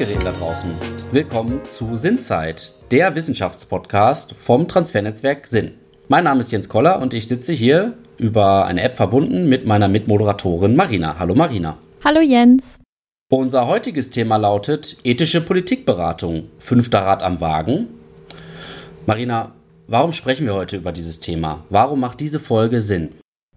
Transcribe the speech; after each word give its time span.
Endgeräten 0.00 0.24
da 0.24 0.32
draußen. 0.32 0.70
Willkommen 1.12 1.60
zu 1.66 1.94
Sinnzeit, 1.94 2.72
der 2.90 3.14
Wissenschaftspodcast 3.14 4.34
vom 4.34 4.66
Transfernetzwerk 4.66 5.46
Sinn. 5.46 5.72
Mein 6.08 6.24
Name 6.24 6.40
ist 6.40 6.52
Jens 6.52 6.70
Koller 6.70 7.02
und 7.02 7.12
ich 7.12 7.28
sitze 7.28 7.52
hier 7.52 7.92
über 8.16 8.64
eine 8.64 8.80
App 8.80 8.96
verbunden 8.96 9.46
mit 9.46 9.66
meiner 9.66 9.88
Mitmoderatorin 9.88 10.74
Marina. 10.74 11.16
Hallo 11.18 11.34
Marina. 11.34 11.76
Hallo 12.02 12.20
Jens. 12.20 12.78
Unser 13.32 13.68
heutiges 13.68 14.10
Thema 14.10 14.38
lautet 14.38 14.96
ethische 15.04 15.40
Politikberatung. 15.40 16.48
Fünfter 16.58 17.02
Rat 17.02 17.22
am 17.22 17.40
Wagen. 17.40 17.86
Marina, 19.06 19.52
warum 19.86 20.12
sprechen 20.12 20.46
wir 20.46 20.54
heute 20.54 20.78
über 20.78 20.90
dieses 20.90 21.20
Thema? 21.20 21.62
Warum 21.70 22.00
macht 22.00 22.18
diese 22.18 22.40
Folge 22.40 22.82
Sinn? 22.82 23.10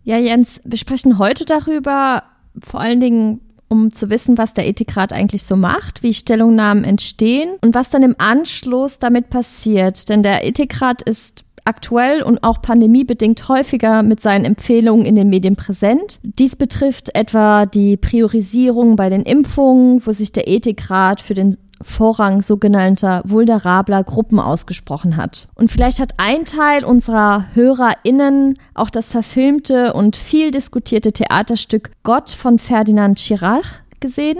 Ja, 0.04 0.20
Jens, 0.20 0.62
wir 0.64 0.78
sprechen 0.78 1.18
heute 1.18 1.46
darüber, 1.46 2.22
vor 2.64 2.82
allen 2.82 3.00
Dingen 3.00 3.42
um 3.68 3.90
zu 3.90 4.12
wissen, 4.12 4.38
was 4.38 4.54
der 4.54 4.68
Ethikrat 4.68 5.12
eigentlich 5.12 5.42
so 5.42 5.56
macht, 5.56 6.04
wie 6.04 6.14
Stellungnahmen 6.14 6.84
entstehen 6.84 7.56
und 7.62 7.74
was 7.74 7.90
dann 7.90 8.04
im 8.04 8.14
Anschluss 8.20 9.00
damit 9.00 9.32
passiert. 9.32 10.08
Denn 10.08 10.22
der 10.22 10.46
Ethikrat 10.46 11.02
ist 11.02 11.46
aktuell 11.66 12.24
und 12.24 12.44
auch 12.44 12.62
pandemiebedingt 12.62 13.48
häufiger 13.50 14.04
mit 14.04 14.20
seinen 14.20 14.46
Empfehlungen 14.46 15.06
in 15.06 15.16
den 15.16 15.30
Medien 15.30 15.56
präsent. 15.56 16.20
Dies 16.24 16.56
betrifft 16.56 17.16
etwa 17.16 17.66
die 17.66 17.98
Priorisierung 17.98 18.96
bei 18.96 19.10
den 19.10 19.24
Impfungen, 19.24 20.06
wo 20.06 20.12
sich 20.12 20.32
der 20.32 20.48
Ethikrat 20.48 21.22
für 21.22 21.34
den 21.34 21.58
Vorrang 21.84 22.42
sogenannter 22.42 23.22
vulnerabler 23.26 24.04
Gruppen 24.04 24.40
ausgesprochen 24.40 25.18
hat. 25.18 25.48
Und 25.56 25.70
vielleicht 25.70 26.00
hat 26.00 26.14
ein 26.18 26.46
Teil 26.46 26.86
unserer 26.86 27.46
HörerInnen 27.54 28.56
auch 28.74 28.90
das 28.90 29.12
verfilmte 29.12 29.94
und 29.94 30.16
viel 30.16 30.52
diskutierte 30.52 31.12
Theaterstück 31.12 31.92
Gott 32.04 32.30
von 32.30 32.58
Ferdinand 32.58 33.18
Chirac 33.18 33.83
gesehen, 34.04 34.38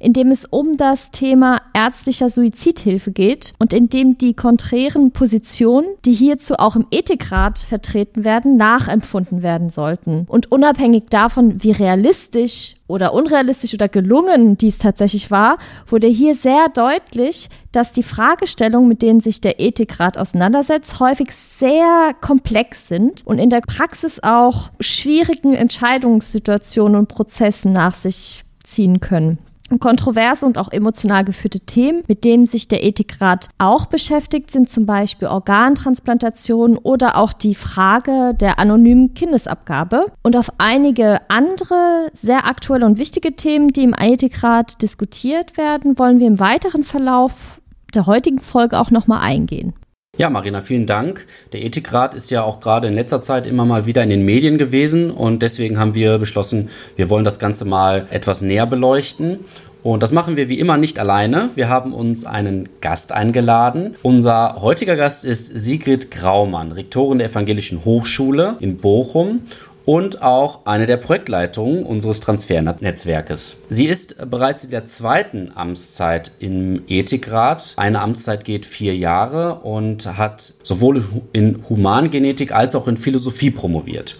in 0.00 0.12
dem 0.12 0.30
es 0.30 0.44
um 0.44 0.76
das 0.76 1.12
Thema 1.12 1.62
ärztlicher 1.72 2.28
Suizidhilfe 2.28 3.12
geht 3.12 3.54
und 3.58 3.72
in 3.72 3.88
dem 3.88 4.18
die 4.18 4.34
konträren 4.34 5.12
Positionen, 5.12 5.86
die 6.04 6.12
hierzu 6.12 6.56
auch 6.56 6.76
im 6.76 6.86
Ethikrat 6.90 7.60
vertreten 7.60 8.24
werden, 8.24 8.56
nachempfunden 8.56 9.42
werden 9.42 9.70
sollten. 9.70 10.26
Und 10.28 10.50
unabhängig 10.50 11.04
davon, 11.10 11.62
wie 11.62 11.70
realistisch 11.70 12.74
oder 12.86 13.14
unrealistisch 13.14 13.72
oder 13.72 13.88
gelungen 13.88 14.58
dies 14.58 14.78
tatsächlich 14.78 15.30
war, 15.30 15.58
wurde 15.86 16.06
hier 16.06 16.34
sehr 16.34 16.66
deutlich, 16.74 17.48
dass 17.72 17.92
die 17.92 18.02
Fragestellungen, 18.02 18.88
mit 18.88 19.00
denen 19.00 19.20
sich 19.20 19.40
der 19.40 19.60
Ethikrat 19.60 20.18
auseinandersetzt, 20.18 21.00
häufig 21.00 21.30
sehr 21.30 22.12
komplex 22.20 22.88
sind 22.88 23.26
und 23.26 23.38
in 23.38 23.50
der 23.50 23.62
Praxis 23.62 24.20
auch 24.22 24.70
schwierigen 24.80 25.54
Entscheidungssituationen 25.54 26.96
und 26.96 27.08
Prozessen 27.08 27.72
nach 27.72 27.94
sich 27.94 28.43
ziehen 28.64 29.00
können. 29.00 29.38
Kontroverse 29.80 30.44
und 30.44 30.58
auch 30.58 30.70
emotional 30.70 31.24
geführte 31.24 31.60
Themen, 31.60 32.02
mit 32.06 32.24
denen 32.24 32.46
sich 32.46 32.68
der 32.68 32.84
Ethikrat 32.84 33.48
auch 33.58 33.86
beschäftigt, 33.86 34.50
sind 34.50 34.68
zum 34.68 34.84
Beispiel 34.84 35.28
Organtransplantation 35.28 36.76
oder 36.76 37.16
auch 37.16 37.32
die 37.32 37.54
Frage 37.54 38.34
der 38.34 38.58
anonymen 38.58 39.14
Kindesabgabe. 39.14 40.06
Und 40.22 40.36
auf 40.36 40.52
einige 40.58 41.18
andere 41.30 42.10
sehr 42.12 42.46
aktuelle 42.46 42.84
und 42.84 42.98
wichtige 42.98 43.36
Themen, 43.36 43.68
die 43.68 43.84
im 43.84 43.94
Ethikrat 43.98 44.82
diskutiert 44.82 45.56
werden, 45.56 45.98
wollen 45.98 46.20
wir 46.20 46.26
im 46.26 46.40
weiteren 46.40 46.84
Verlauf 46.84 47.60
der 47.94 48.06
heutigen 48.06 48.40
Folge 48.40 48.78
auch 48.78 48.90
nochmal 48.90 49.20
eingehen. 49.22 49.72
Ja, 50.16 50.30
Marina, 50.30 50.60
vielen 50.60 50.86
Dank. 50.86 51.26
Der 51.52 51.64
Ethikrat 51.64 52.14
ist 52.14 52.30
ja 52.30 52.44
auch 52.44 52.60
gerade 52.60 52.86
in 52.86 52.94
letzter 52.94 53.20
Zeit 53.20 53.48
immer 53.48 53.64
mal 53.64 53.84
wieder 53.84 54.00
in 54.04 54.10
den 54.10 54.24
Medien 54.24 54.58
gewesen 54.58 55.10
und 55.10 55.42
deswegen 55.42 55.76
haben 55.76 55.96
wir 55.96 56.18
beschlossen, 56.18 56.70
wir 56.94 57.10
wollen 57.10 57.24
das 57.24 57.40
Ganze 57.40 57.64
mal 57.64 58.06
etwas 58.10 58.40
näher 58.40 58.66
beleuchten. 58.66 59.40
Und 59.82 60.04
das 60.04 60.12
machen 60.12 60.36
wir 60.36 60.48
wie 60.48 60.60
immer 60.60 60.76
nicht 60.76 61.00
alleine. 61.00 61.50
Wir 61.56 61.68
haben 61.68 61.92
uns 61.92 62.24
einen 62.24 62.68
Gast 62.80 63.10
eingeladen. 63.10 63.96
Unser 64.02 64.62
heutiger 64.62 64.94
Gast 64.94 65.24
ist 65.24 65.46
Sigrid 65.46 66.12
Graumann, 66.12 66.70
Rektorin 66.70 67.18
der 67.18 67.28
Evangelischen 67.28 67.84
Hochschule 67.84 68.56
in 68.60 68.76
Bochum 68.76 69.40
und 69.84 70.22
auch 70.22 70.64
eine 70.64 70.86
der 70.86 70.96
Projektleitungen 70.96 71.84
unseres 71.84 72.20
Transfernetzwerkes. 72.20 73.58
Sie 73.68 73.86
ist 73.86 74.30
bereits 74.30 74.64
in 74.64 74.70
der 74.70 74.86
zweiten 74.86 75.52
Amtszeit 75.54 76.32
im 76.38 76.82
Ethikrat. 76.88 77.74
Eine 77.76 78.00
Amtszeit 78.00 78.44
geht 78.44 78.64
vier 78.64 78.96
Jahre 78.96 79.56
und 79.56 80.18
hat 80.18 80.40
sowohl 80.40 81.04
in 81.32 81.60
Humangenetik 81.68 82.52
als 82.52 82.74
auch 82.74 82.88
in 82.88 82.96
Philosophie 82.96 83.50
promoviert. 83.50 84.16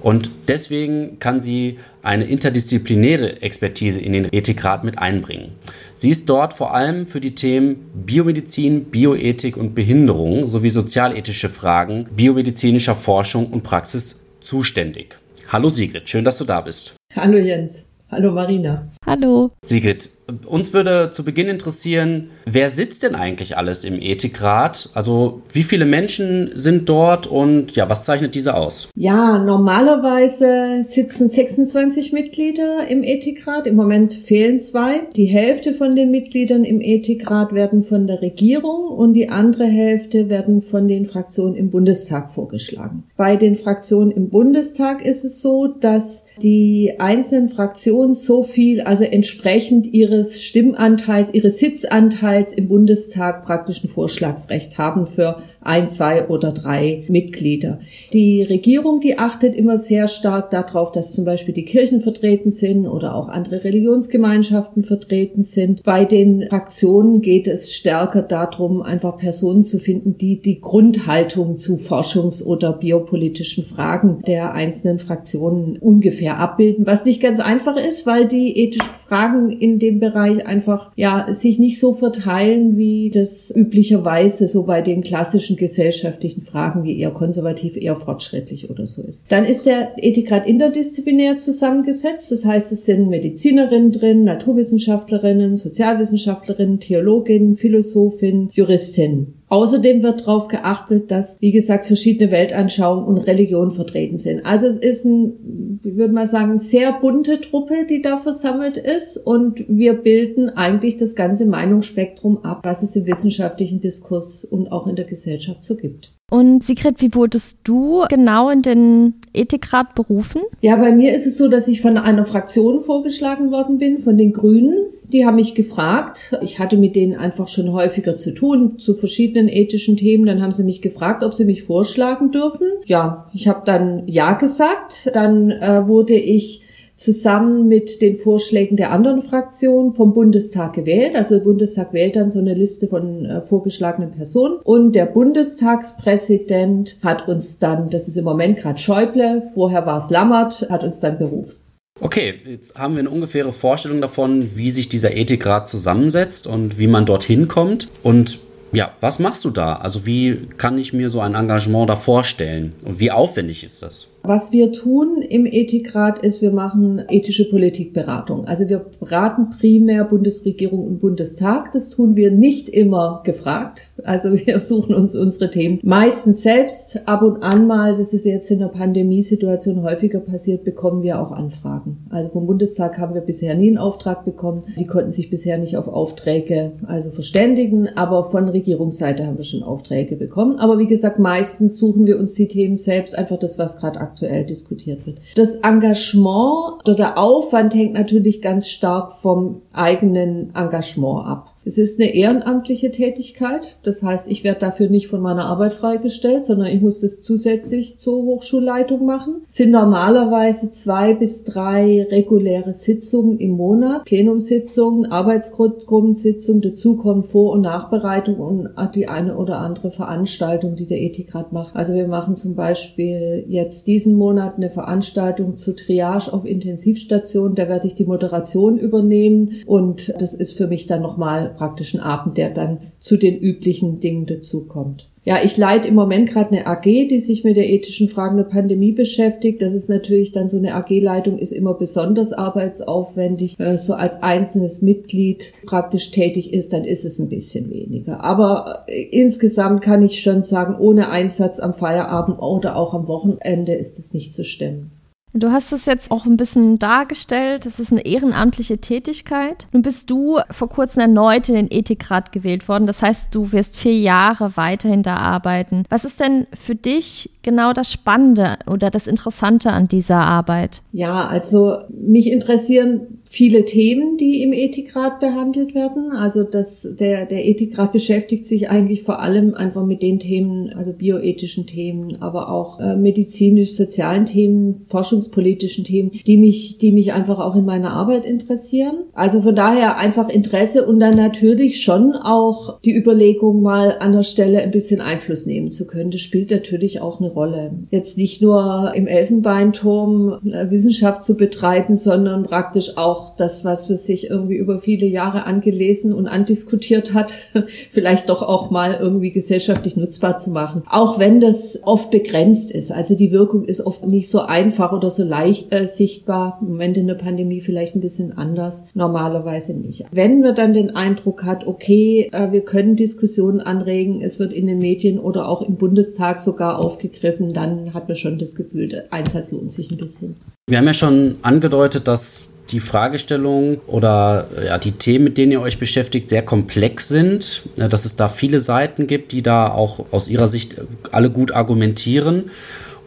Und 0.00 0.30
deswegen 0.48 1.20
kann 1.20 1.40
sie 1.40 1.78
eine 2.02 2.24
interdisziplinäre 2.24 3.40
Expertise 3.40 4.00
in 4.00 4.12
den 4.12 4.32
Ethikrat 4.32 4.82
mit 4.82 4.98
einbringen. 4.98 5.52
Sie 5.94 6.10
ist 6.10 6.28
dort 6.28 6.54
vor 6.54 6.74
allem 6.74 7.06
für 7.06 7.20
die 7.20 7.36
Themen 7.36 7.88
Biomedizin, 7.94 8.86
Bioethik 8.86 9.56
und 9.56 9.76
Behinderung 9.76 10.48
sowie 10.48 10.70
sozialethische 10.70 11.48
Fragen 11.48 12.08
biomedizinischer 12.16 12.96
Forschung 12.96 13.46
und 13.46 13.62
Praxis 13.62 14.21
zuständig. 14.44 15.16
Hallo 15.48 15.68
Sigrid, 15.68 16.08
schön, 16.08 16.24
dass 16.24 16.38
du 16.38 16.44
da 16.44 16.60
bist. 16.60 16.94
Hallo 17.16 17.38
Jens. 17.38 17.88
Hallo 18.10 18.30
Marina. 18.30 18.86
Hallo. 19.06 19.50
Sigrid, 19.64 20.10
uns 20.46 20.72
würde 20.72 21.10
zu 21.12 21.24
Beginn 21.24 21.48
interessieren, 21.48 22.30
wer 22.46 22.70
sitzt 22.70 23.02
denn 23.02 23.14
eigentlich 23.14 23.56
alles 23.56 23.84
im 23.84 24.00
Ethikrat? 24.00 24.90
Also 24.94 25.42
wie 25.52 25.62
viele 25.62 25.84
Menschen 25.84 26.50
sind 26.54 26.88
dort 26.88 27.26
und 27.26 27.74
ja, 27.76 27.88
was 27.88 28.04
zeichnet 28.04 28.34
diese 28.34 28.54
aus? 28.54 28.88
Ja, 28.94 29.38
normalerweise 29.38 30.82
sitzen 30.82 31.28
26 31.28 32.12
Mitglieder 32.12 32.86
im 32.88 33.02
Ethikrat. 33.02 33.66
Im 33.66 33.76
Moment 33.76 34.14
fehlen 34.14 34.60
zwei. 34.60 35.00
Die 35.16 35.26
Hälfte 35.26 35.74
von 35.74 35.96
den 35.96 36.10
Mitgliedern 36.10 36.64
im 36.64 36.80
Ethikrat 36.80 37.52
werden 37.52 37.82
von 37.82 38.06
der 38.06 38.22
Regierung 38.22 38.88
und 38.88 39.14
die 39.14 39.28
andere 39.28 39.64
Hälfte 39.64 40.28
werden 40.28 40.62
von 40.62 40.88
den 40.88 41.06
Fraktionen 41.06 41.56
im 41.56 41.70
Bundestag 41.70 42.30
vorgeschlagen. 42.30 43.04
Bei 43.16 43.36
den 43.36 43.56
Fraktionen 43.56 44.10
im 44.10 44.30
Bundestag 44.30 45.04
ist 45.04 45.24
es 45.24 45.40
so, 45.40 45.68
dass 45.68 46.26
die 46.42 46.94
einzelnen 46.98 47.48
Fraktionen 47.48 48.14
so 48.14 48.42
viel, 48.42 48.80
also 48.80 49.04
entsprechend 49.04 49.92
ihres 49.92 50.21
Stimmanteils, 50.22 51.34
ihres 51.34 51.58
Sitzanteils 51.58 52.52
im 52.52 52.68
Bundestag 52.68 53.44
praktisch 53.44 53.82
ein 53.82 53.88
Vorschlagsrecht 53.88 54.78
haben 54.78 55.06
für 55.06 55.42
ein, 55.62 55.88
zwei 55.88 56.28
oder 56.28 56.52
drei 56.52 57.04
Mitglieder. 57.08 57.80
Die 58.12 58.42
Regierung, 58.42 59.00
die 59.00 59.18
achtet 59.18 59.54
immer 59.54 59.78
sehr 59.78 60.08
stark 60.08 60.50
darauf, 60.50 60.92
dass 60.92 61.12
zum 61.12 61.24
Beispiel 61.24 61.54
die 61.54 61.64
Kirchen 61.64 62.00
vertreten 62.00 62.50
sind 62.50 62.86
oder 62.86 63.14
auch 63.14 63.28
andere 63.28 63.64
Religionsgemeinschaften 63.64 64.82
vertreten 64.82 65.42
sind. 65.42 65.82
Bei 65.82 66.04
den 66.04 66.46
Fraktionen 66.48 67.22
geht 67.22 67.48
es 67.48 67.74
stärker 67.74 68.22
darum, 68.22 68.82
einfach 68.82 69.16
Personen 69.16 69.62
zu 69.62 69.78
finden, 69.78 70.16
die 70.16 70.40
die 70.40 70.60
Grundhaltung 70.60 71.56
zu 71.56 71.76
forschungs- 71.76 72.44
oder 72.44 72.72
biopolitischen 72.72 73.64
Fragen 73.64 74.22
der 74.26 74.52
einzelnen 74.52 74.98
Fraktionen 74.98 75.78
ungefähr 75.78 76.38
abbilden, 76.38 76.86
was 76.86 77.04
nicht 77.04 77.22
ganz 77.22 77.40
einfach 77.40 77.76
ist, 77.76 78.06
weil 78.06 78.26
die 78.26 78.58
ethischen 78.58 78.94
Fragen 78.94 79.50
in 79.50 79.78
dem 79.78 80.00
Bereich 80.00 80.46
einfach 80.46 80.92
ja 80.96 81.26
sich 81.30 81.58
nicht 81.58 81.78
so 81.78 81.92
verteilen, 81.92 82.76
wie 82.76 83.10
das 83.10 83.52
üblicherweise 83.54 84.48
so 84.48 84.64
bei 84.64 84.82
den 84.82 85.02
klassischen 85.02 85.51
politischen, 85.52 85.56
gesellschaftlichen 85.56 86.42
Fragen 86.42 86.84
wie 86.84 86.98
eher 86.98 87.10
konservativ, 87.10 87.76
eher 87.76 87.96
fortschrittlich 87.96 88.70
oder 88.70 88.86
so 88.86 89.02
ist. 89.02 89.30
Dann 89.30 89.44
ist 89.44 89.66
der 89.66 89.92
Ethikrat 89.96 90.46
interdisziplinär 90.46 91.38
zusammengesetzt. 91.38 92.30
Das 92.32 92.44
heißt, 92.44 92.72
es 92.72 92.84
sind 92.84 93.08
Medizinerinnen 93.08 93.92
drin, 93.92 94.24
Naturwissenschaftlerinnen, 94.24 95.56
Sozialwissenschaftlerinnen, 95.56 96.80
Theologinnen, 96.80 97.56
Philosophinnen, 97.56 98.50
Juristinnen. 98.52 99.41
Außerdem 99.52 100.02
wird 100.02 100.22
darauf 100.22 100.48
geachtet, 100.48 101.10
dass, 101.10 101.36
wie 101.42 101.52
gesagt, 101.52 101.86
verschiedene 101.86 102.30
Weltanschauungen 102.30 103.04
und 103.04 103.18
Religionen 103.18 103.70
vertreten 103.70 104.16
sind. 104.16 104.46
Also 104.46 104.66
es 104.66 104.78
ist 104.78 105.04
ein, 105.04 105.78
wie 105.82 105.98
würde 105.98 106.14
man 106.14 106.26
sagen, 106.26 106.56
sehr 106.56 106.94
bunte 106.98 107.38
Truppe, 107.38 107.84
die 107.86 108.00
da 108.00 108.16
versammelt 108.16 108.78
ist 108.78 109.18
und 109.18 109.62
wir 109.68 109.92
bilden 109.92 110.48
eigentlich 110.48 110.96
das 110.96 111.14
ganze 111.14 111.44
Meinungsspektrum 111.44 112.38
ab, 112.38 112.60
was 112.62 112.82
es 112.82 112.96
im 112.96 113.04
wissenschaftlichen 113.04 113.78
Diskurs 113.78 114.46
und 114.46 114.72
auch 114.72 114.86
in 114.86 114.96
der 114.96 115.04
Gesellschaft 115.04 115.62
so 115.62 115.76
gibt. 115.76 116.14
Und 116.32 116.64
Sigrid, 116.64 117.02
wie 117.02 117.14
wurdest 117.14 117.58
du 117.64 118.04
genau 118.08 118.48
in 118.48 118.62
den 118.62 119.14
Ethikrat 119.34 119.94
berufen? 119.94 120.40
Ja, 120.62 120.76
bei 120.76 120.90
mir 120.90 121.14
ist 121.14 121.26
es 121.26 121.36
so, 121.36 121.50
dass 121.50 121.68
ich 121.68 121.82
von 121.82 121.98
einer 121.98 122.24
Fraktion 122.24 122.80
vorgeschlagen 122.80 123.50
worden 123.50 123.76
bin, 123.76 123.98
von 123.98 124.16
den 124.16 124.32
Grünen. 124.32 124.72
Die 125.12 125.26
haben 125.26 125.34
mich 125.34 125.54
gefragt. 125.54 126.38
Ich 126.40 126.58
hatte 126.58 126.78
mit 126.78 126.96
denen 126.96 127.16
einfach 127.16 127.48
schon 127.48 127.70
häufiger 127.70 128.16
zu 128.16 128.32
tun, 128.32 128.78
zu 128.78 128.94
verschiedenen 128.94 129.50
ethischen 129.50 129.98
Themen. 129.98 130.24
Dann 130.24 130.40
haben 130.40 130.52
sie 130.52 130.64
mich 130.64 130.80
gefragt, 130.80 131.22
ob 131.22 131.34
sie 131.34 131.44
mich 131.44 131.64
vorschlagen 131.64 132.30
dürfen. 132.30 132.66
Ja, 132.86 133.28
ich 133.34 133.46
habe 133.46 133.60
dann 133.66 134.04
Ja 134.06 134.32
gesagt. 134.32 135.10
Dann 135.12 135.50
äh, 135.50 135.86
wurde 135.86 136.14
ich 136.14 136.62
zusammen 137.02 137.68
mit 137.68 138.00
den 138.00 138.16
Vorschlägen 138.16 138.76
der 138.76 138.92
anderen 138.92 139.22
Fraktionen 139.22 139.90
vom 139.90 140.14
Bundestag 140.14 140.74
gewählt. 140.74 141.14
Also 141.16 141.36
der 141.36 141.44
Bundestag 141.44 141.92
wählt 141.92 142.16
dann 142.16 142.30
so 142.30 142.38
eine 142.38 142.54
Liste 142.54 142.88
von 142.88 143.26
äh, 143.26 143.40
vorgeschlagenen 143.40 144.12
Personen 144.12 144.58
und 144.64 144.94
der 144.94 145.06
Bundestagspräsident 145.06 146.98
hat 147.02 147.28
uns 147.28 147.58
dann, 147.58 147.90
das 147.90 148.08
ist 148.08 148.16
im 148.16 148.24
Moment 148.24 148.58
gerade 148.58 148.78
Schäuble, 148.78 149.42
vorher 149.54 149.84
war 149.84 149.98
es 149.98 150.10
Lammert, 150.10 150.68
hat 150.70 150.84
uns 150.84 151.00
dann 151.00 151.18
berufen. 151.18 151.56
Okay, 152.00 152.34
jetzt 152.46 152.78
haben 152.78 152.94
wir 152.94 153.00
eine 153.00 153.10
ungefähre 153.10 153.52
Vorstellung 153.52 154.00
davon, 154.00 154.56
wie 154.56 154.70
sich 154.70 154.88
dieser 154.88 155.14
Ethikrat 155.14 155.68
zusammensetzt 155.68 156.46
und 156.46 156.78
wie 156.78 156.86
man 156.88 157.06
dorthin 157.06 157.48
kommt. 157.48 157.88
Und 158.02 158.40
ja, 158.72 158.92
was 159.00 159.18
machst 159.18 159.44
du 159.44 159.50
da? 159.50 159.76
Also 159.76 160.06
wie 160.06 160.48
kann 160.56 160.78
ich 160.78 160.92
mir 160.92 161.10
so 161.10 161.20
ein 161.20 161.34
Engagement 161.34 161.90
da 161.90 161.96
vorstellen? 161.96 162.72
Und 162.84 162.98
wie 162.98 163.10
aufwendig 163.10 163.62
ist 163.62 163.82
das? 163.82 164.08
Was 164.24 164.52
wir 164.52 164.70
tun 164.70 165.20
im 165.20 165.46
Ethikrat 165.46 166.20
ist, 166.20 166.42
wir 166.42 166.52
machen 166.52 167.02
ethische 167.08 167.50
Politikberatung. 167.50 168.44
Also 168.44 168.68
wir 168.68 168.86
beraten 169.00 169.50
primär 169.50 170.04
Bundesregierung 170.04 170.86
und 170.86 171.00
Bundestag. 171.00 171.72
Das 171.72 171.90
tun 171.90 172.14
wir 172.14 172.30
nicht 172.30 172.68
immer 172.68 173.22
gefragt. 173.24 173.90
Also 174.04 174.32
wir 174.46 174.60
suchen 174.60 174.94
uns 174.94 175.16
unsere 175.16 175.50
Themen 175.50 175.80
meistens 175.82 176.42
selbst. 176.42 177.08
Ab 177.08 177.22
und 177.22 177.42
an 177.42 177.66
mal, 177.66 177.96
das 177.96 178.14
ist 178.14 178.24
jetzt 178.24 178.48
in 178.52 178.60
der 178.60 178.68
Pandemiesituation 178.68 179.82
häufiger 179.82 180.20
passiert, 180.20 180.62
bekommen 180.62 181.02
wir 181.02 181.20
auch 181.20 181.32
Anfragen. 181.32 182.06
Also 182.10 182.30
vom 182.30 182.46
Bundestag 182.46 182.98
haben 182.98 183.14
wir 183.14 183.22
bisher 183.22 183.56
nie 183.56 183.70
einen 183.70 183.78
Auftrag 183.78 184.24
bekommen. 184.24 184.62
Die 184.78 184.86
konnten 184.86 185.10
sich 185.10 185.30
bisher 185.30 185.58
nicht 185.58 185.76
auf 185.76 185.88
Aufträge 185.88 186.72
also 186.86 187.10
verständigen. 187.10 187.88
Aber 187.96 188.30
von 188.30 188.48
Regierungsseite 188.48 189.26
haben 189.26 189.36
wir 189.36 189.44
schon 189.44 189.64
Aufträge 189.64 190.14
bekommen. 190.14 190.60
Aber 190.60 190.78
wie 190.78 190.86
gesagt, 190.86 191.18
meistens 191.18 191.76
suchen 191.76 192.06
wir 192.06 192.20
uns 192.20 192.34
die 192.34 192.46
Themen 192.46 192.76
selbst, 192.76 193.18
einfach 193.18 193.38
das, 193.38 193.58
was 193.58 193.78
gerade 193.78 193.98
aktuell 193.98 194.11
diskutiert 194.20 195.06
wird. 195.06 195.18
Das 195.36 195.56
Engagement 195.56 196.80
oder 196.82 196.94
der 196.94 197.18
Aufwand 197.18 197.74
hängt 197.74 197.94
natürlich 197.94 198.42
ganz 198.42 198.68
stark 198.68 199.12
vom 199.12 199.62
eigenen 199.72 200.54
Engagement 200.54 201.26
ab. 201.26 201.51
Es 201.64 201.78
ist 201.78 202.00
eine 202.00 202.14
ehrenamtliche 202.14 202.90
Tätigkeit. 202.90 203.76
Das 203.84 204.02
heißt, 204.02 204.28
ich 204.30 204.42
werde 204.42 204.60
dafür 204.60 204.88
nicht 204.88 205.06
von 205.06 205.20
meiner 205.20 205.44
Arbeit 205.44 205.72
freigestellt, 205.72 206.44
sondern 206.44 206.68
ich 206.68 206.80
muss 206.80 207.00
das 207.00 207.22
zusätzlich 207.22 207.98
zur 207.98 208.22
Hochschulleitung 208.22 209.06
machen. 209.06 209.42
Es 209.46 209.54
sind 209.54 209.70
normalerweise 209.70 210.70
zwei 210.70 211.14
bis 211.14 211.44
drei 211.44 212.06
reguläre 212.10 212.72
Sitzungen 212.72 213.38
im 213.38 213.52
Monat, 213.52 214.04
Plenumssitzungen, 214.04 215.06
Arbeitsgruppensitzungen. 215.06 216.62
Dazu 216.62 216.96
kommen 216.96 217.22
Vor- 217.22 217.52
und 217.52 217.60
Nachbereitung 217.60 218.36
und 218.36 218.70
die 218.94 219.06
eine 219.06 219.36
oder 219.36 219.58
andere 219.58 219.90
Veranstaltung, 219.92 220.74
die 220.74 220.86
der 220.86 221.00
Ethikrat 221.00 221.52
macht. 221.52 221.76
Also 221.76 221.94
wir 221.94 222.08
machen 222.08 222.34
zum 222.34 222.56
Beispiel 222.56 223.44
jetzt 223.48 223.86
diesen 223.86 224.14
Monat 224.14 224.56
eine 224.56 224.70
Veranstaltung 224.70 225.56
zur 225.56 225.76
Triage 225.76 226.32
auf 226.32 226.44
Intensivstation. 226.44 227.54
Da 227.54 227.68
werde 227.68 227.86
ich 227.86 227.94
die 227.94 228.04
Moderation 228.04 228.78
übernehmen 228.78 229.62
und 229.66 230.14
das 230.20 230.34
ist 230.34 230.56
für 230.56 230.66
mich 230.66 230.86
dann 230.86 231.02
nochmal 231.02 231.51
praktischen 231.56 232.00
Abend, 232.00 232.38
der 232.38 232.50
dann 232.50 232.78
zu 233.00 233.16
den 233.16 233.38
üblichen 233.38 234.00
Dingen 234.00 234.26
dazukommt. 234.26 235.08
Ja, 235.24 235.36
ich 235.42 235.56
leite 235.56 235.86
im 235.86 235.94
Moment 235.94 236.30
gerade 236.30 236.50
eine 236.50 236.66
AG, 236.66 236.82
die 236.82 237.20
sich 237.20 237.44
mit 237.44 237.56
der 237.56 237.70
ethischen 237.70 238.08
Fragen 238.08 238.36
der 238.36 238.44
Pandemie 238.44 238.90
beschäftigt. 238.90 239.62
Das 239.62 239.72
ist 239.72 239.88
natürlich 239.88 240.32
dann 240.32 240.48
so 240.48 240.56
eine 240.56 240.74
AG-Leitung 240.74 241.38
ist 241.38 241.52
immer 241.52 241.74
besonders 241.74 242.32
arbeitsaufwendig. 242.32 243.56
Man 243.56 243.76
so 243.76 243.94
als 243.94 244.20
einzelnes 244.20 244.82
Mitglied 244.82 245.54
praktisch 245.64 246.10
tätig 246.10 246.52
ist, 246.52 246.72
dann 246.72 246.84
ist 246.84 247.04
es 247.04 247.20
ein 247.20 247.28
bisschen 247.28 247.70
weniger. 247.70 248.24
Aber 248.24 248.84
äh, 248.88 249.00
insgesamt 249.12 249.82
kann 249.82 250.02
ich 250.02 250.20
schon 250.20 250.42
sagen, 250.42 250.74
ohne 250.76 251.10
Einsatz 251.10 251.60
am 251.60 251.72
Feierabend 251.72 252.40
oder 252.40 252.74
auch 252.74 252.92
am 252.92 253.06
Wochenende 253.06 253.74
ist 253.74 254.00
es 254.00 254.14
nicht 254.14 254.34
zu 254.34 254.44
stemmen. 254.44 254.90
Du 255.34 255.50
hast 255.50 255.72
es 255.72 255.86
jetzt 255.86 256.10
auch 256.10 256.26
ein 256.26 256.36
bisschen 256.36 256.78
dargestellt, 256.78 257.64
es 257.64 257.80
ist 257.80 257.90
eine 257.90 258.04
ehrenamtliche 258.04 258.78
Tätigkeit. 258.78 259.66
Nun 259.72 259.80
bist 259.80 260.10
du 260.10 260.38
vor 260.50 260.68
kurzem 260.68 261.00
erneut 261.00 261.48
in 261.48 261.54
den 261.54 261.68
Ethikrat 261.70 262.32
gewählt 262.32 262.68
worden. 262.68 262.86
Das 262.86 263.02
heißt, 263.02 263.34
du 263.34 263.50
wirst 263.52 263.76
vier 263.76 263.98
Jahre 263.98 264.56
weiterhin 264.58 265.02
da 265.02 265.16
arbeiten. 265.16 265.84
Was 265.88 266.04
ist 266.04 266.20
denn 266.20 266.46
für 266.52 266.74
dich 266.74 267.30
genau 267.42 267.72
das 267.72 267.90
Spannende 267.90 268.58
oder 268.70 268.90
das 268.90 269.06
Interessante 269.06 269.70
an 269.70 269.88
dieser 269.88 270.20
Arbeit? 270.20 270.82
Ja, 270.92 271.26
also 271.26 271.78
mich 271.88 272.30
interessieren 272.30 273.18
viele 273.24 273.64
Themen, 273.64 274.18
die 274.18 274.42
im 274.42 274.52
Ethikrat 274.52 275.18
behandelt 275.20 275.74
werden. 275.74 276.10
Also 276.12 276.44
das, 276.44 276.96
der, 276.98 277.24
der 277.24 277.46
Ethikrat 277.46 277.92
beschäftigt 277.92 278.46
sich 278.46 278.68
eigentlich 278.68 279.02
vor 279.02 279.20
allem 279.20 279.54
einfach 279.54 279.86
mit 279.86 280.02
den 280.02 280.18
Themen, 280.18 280.72
also 280.74 280.92
bioethischen 280.92 281.66
Themen, 281.66 282.20
aber 282.20 282.50
auch 282.50 282.80
äh, 282.80 282.96
medizinisch-sozialen 282.96 284.26
Themen, 284.26 284.84
forschungspolitischen 285.22 285.84
Themen, 285.84 286.12
die 286.26 286.36
mich, 286.36 286.78
die 286.78 286.92
mich 286.92 287.12
einfach 287.12 287.38
auch 287.38 287.54
in 287.56 287.64
meiner 287.64 287.90
Arbeit 287.90 288.26
interessieren. 288.26 289.04
Also 289.12 289.40
von 289.42 289.54
daher 289.54 289.96
einfach 289.98 290.28
Interesse 290.28 290.86
und 290.86 291.00
dann 291.00 291.16
natürlich 291.16 291.82
schon 291.82 292.14
auch 292.14 292.80
die 292.80 292.94
Überlegung, 292.94 293.62
mal 293.62 293.96
an 294.00 294.12
der 294.12 294.22
Stelle 294.22 294.60
ein 294.60 294.70
bisschen 294.70 295.00
Einfluss 295.00 295.46
nehmen 295.46 295.70
zu 295.70 295.86
können. 295.86 296.10
Das 296.10 296.20
spielt 296.20 296.50
natürlich 296.50 297.00
auch 297.00 297.20
eine 297.20 297.30
Rolle. 297.30 297.72
Jetzt 297.90 298.18
nicht 298.18 298.42
nur 298.42 298.92
im 298.94 299.06
Elfenbeinturm 299.06 300.40
äh, 300.46 300.70
Wissenschaft 300.70 301.24
zu 301.24 301.36
betreiben, 301.36 301.96
sondern 301.96 302.44
praktisch 302.44 302.96
auch 302.96 303.36
das, 303.36 303.64
was 303.64 303.88
man 303.88 303.98
sich 303.98 304.30
irgendwie 304.30 304.56
über 304.56 304.78
viele 304.78 305.06
Jahre 305.06 305.44
angelesen 305.44 306.12
und 306.12 306.26
andiskutiert 306.26 307.14
hat, 307.14 307.36
vielleicht 307.90 308.28
doch 308.28 308.42
auch 308.42 308.70
mal 308.70 308.98
irgendwie 309.00 309.30
gesellschaftlich 309.30 309.96
nutzbar 309.96 310.36
zu 310.36 310.50
machen. 310.50 310.82
Auch 310.88 311.18
wenn 311.18 311.40
das 311.40 311.80
oft 311.84 312.10
begrenzt 312.10 312.70
ist. 312.70 312.92
Also 312.92 313.14
die 313.14 313.32
Wirkung 313.32 313.64
ist 313.64 313.84
oft 313.84 314.06
nicht 314.06 314.30
so 314.30 314.40
einfach 314.40 314.92
oder 314.92 315.10
so 315.12 315.24
leicht 315.24 315.72
äh, 315.72 315.86
sichtbar. 315.86 316.58
Im 316.60 316.68
Moment 316.68 316.96
in 316.96 317.06
der 317.06 317.14
Pandemie 317.14 317.60
vielleicht 317.60 317.94
ein 317.94 318.00
bisschen 318.00 318.36
anders. 318.36 318.86
Normalerweise 318.94 319.74
nicht. 319.74 320.04
Wenn 320.10 320.40
man 320.40 320.54
dann 320.54 320.72
den 320.72 320.94
Eindruck 320.94 321.44
hat, 321.44 321.66
okay, 321.66 322.30
äh, 322.32 322.52
wir 322.52 322.64
können 322.64 322.96
Diskussionen 322.96 323.60
anregen, 323.60 324.22
es 324.22 324.38
wird 324.38 324.52
in 324.52 324.66
den 324.66 324.78
Medien 324.78 325.18
oder 325.18 325.48
auch 325.48 325.62
im 325.62 325.76
Bundestag 325.76 326.40
sogar 326.40 326.78
aufgegriffen, 326.78 327.52
dann 327.52 327.94
hat 327.94 328.08
man 328.08 328.16
schon 328.16 328.38
das 328.38 328.54
Gefühl, 328.54 328.88
der 328.88 329.12
Einsatz 329.12 329.52
lohnt 329.52 329.72
sich 329.72 329.90
ein 329.90 329.98
bisschen. 329.98 330.36
Wir 330.68 330.78
haben 330.78 330.86
ja 330.86 330.94
schon 330.94 331.36
angedeutet, 331.42 332.08
dass 332.08 332.48
die 332.70 332.80
Fragestellungen 332.80 333.78
oder 333.86 334.46
ja, 334.64 334.78
die 334.78 334.92
Themen, 334.92 335.24
mit 335.24 335.38
denen 335.38 335.52
ihr 335.52 335.60
euch 335.60 335.78
beschäftigt, 335.78 336.28
sehr 336.28 336.42
komplex 336.42 337.08
sind, 337.08 337.62
dass 337.76 338.04
es 338.04 338.16
da 338.16 338.28
viele 338.28 338.60
Seiten 338.60 339.06
gibt, 339.06 339.32
die 339.32 339.42
da 339.42 339.68
auch 339.70 340.06
aus 340.10 340.28
ihrer 340.28 340.46
Sicht 340.46 340.76
alle 341.10 341.30
gut 341.30 341.52
argumentieren. 341.52 342.50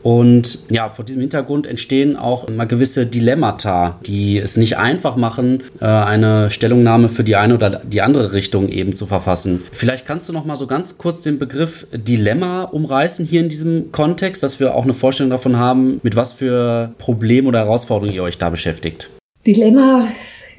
Und 0.06 0.60
ja, 0.70 0.88
vor 0.88 1.04
diesem 1.04 1.22
Hintergrund 1.22 1.66
entstehen 1.66 2.16
auch 2.16 2.48
mal 2.48 2.66
gewisse 2.66 3.08
Dilemmata, 3.08 3.98
die 4.06 4.38
es 4.38 4.56
nicht 4.56 4.78
einfach 4.78 5.16
machen, 5.16 5.64
äh, 5.82 5.86
eine 5.86 6.52
Stellungnahme 6.52 7.10
für 7.10 7.24
die 7.24 7.36
eine 7.36 7.56
oder 7.56 7.82
die 7.84 8.04
andere 8.04 8.34
Richtung 8.34 8.70
eben 8.70 8.96
zu 8.96 9.08
verfassen. 9.08 9.64
Vielleicht 9.72 10.06
kannst 10.06 10.30
du 10.30 10.34
noch 10.34 10.46
mal 10.46 10.58
so 10.58 10.68
ganz 10.68 11.00
kurz 11.00 11.24
den 11.24 11.40
Begriff 11.40 11.88
Dilemma 11.92 12.66
umreißen 12.66 13.26
hier 13.26 13.42
in 13.42 13.50
diesem 13.50 13.92
Kontext, 13.92 14.44
dass 14.44 14.60
wir 14.60 14.76
auch 14.76 14.84
eine 14.84 14.94
Vorstellung 14.94 15.32
davon 15.32 15.58
haben, 15.58 16.00
mit 16.04 16.16
was 16.16 16.34
für 16.34 16.92
Problemen 17.00 17.48
oder 17.48 17.62
Herausforderungen 17.62 18.14
ihr 18.14 18.22
euch 18.22 18.38
da 18.38 18.52
beschäftigt. 18.52 19.10
Dilemma 19.48 20.08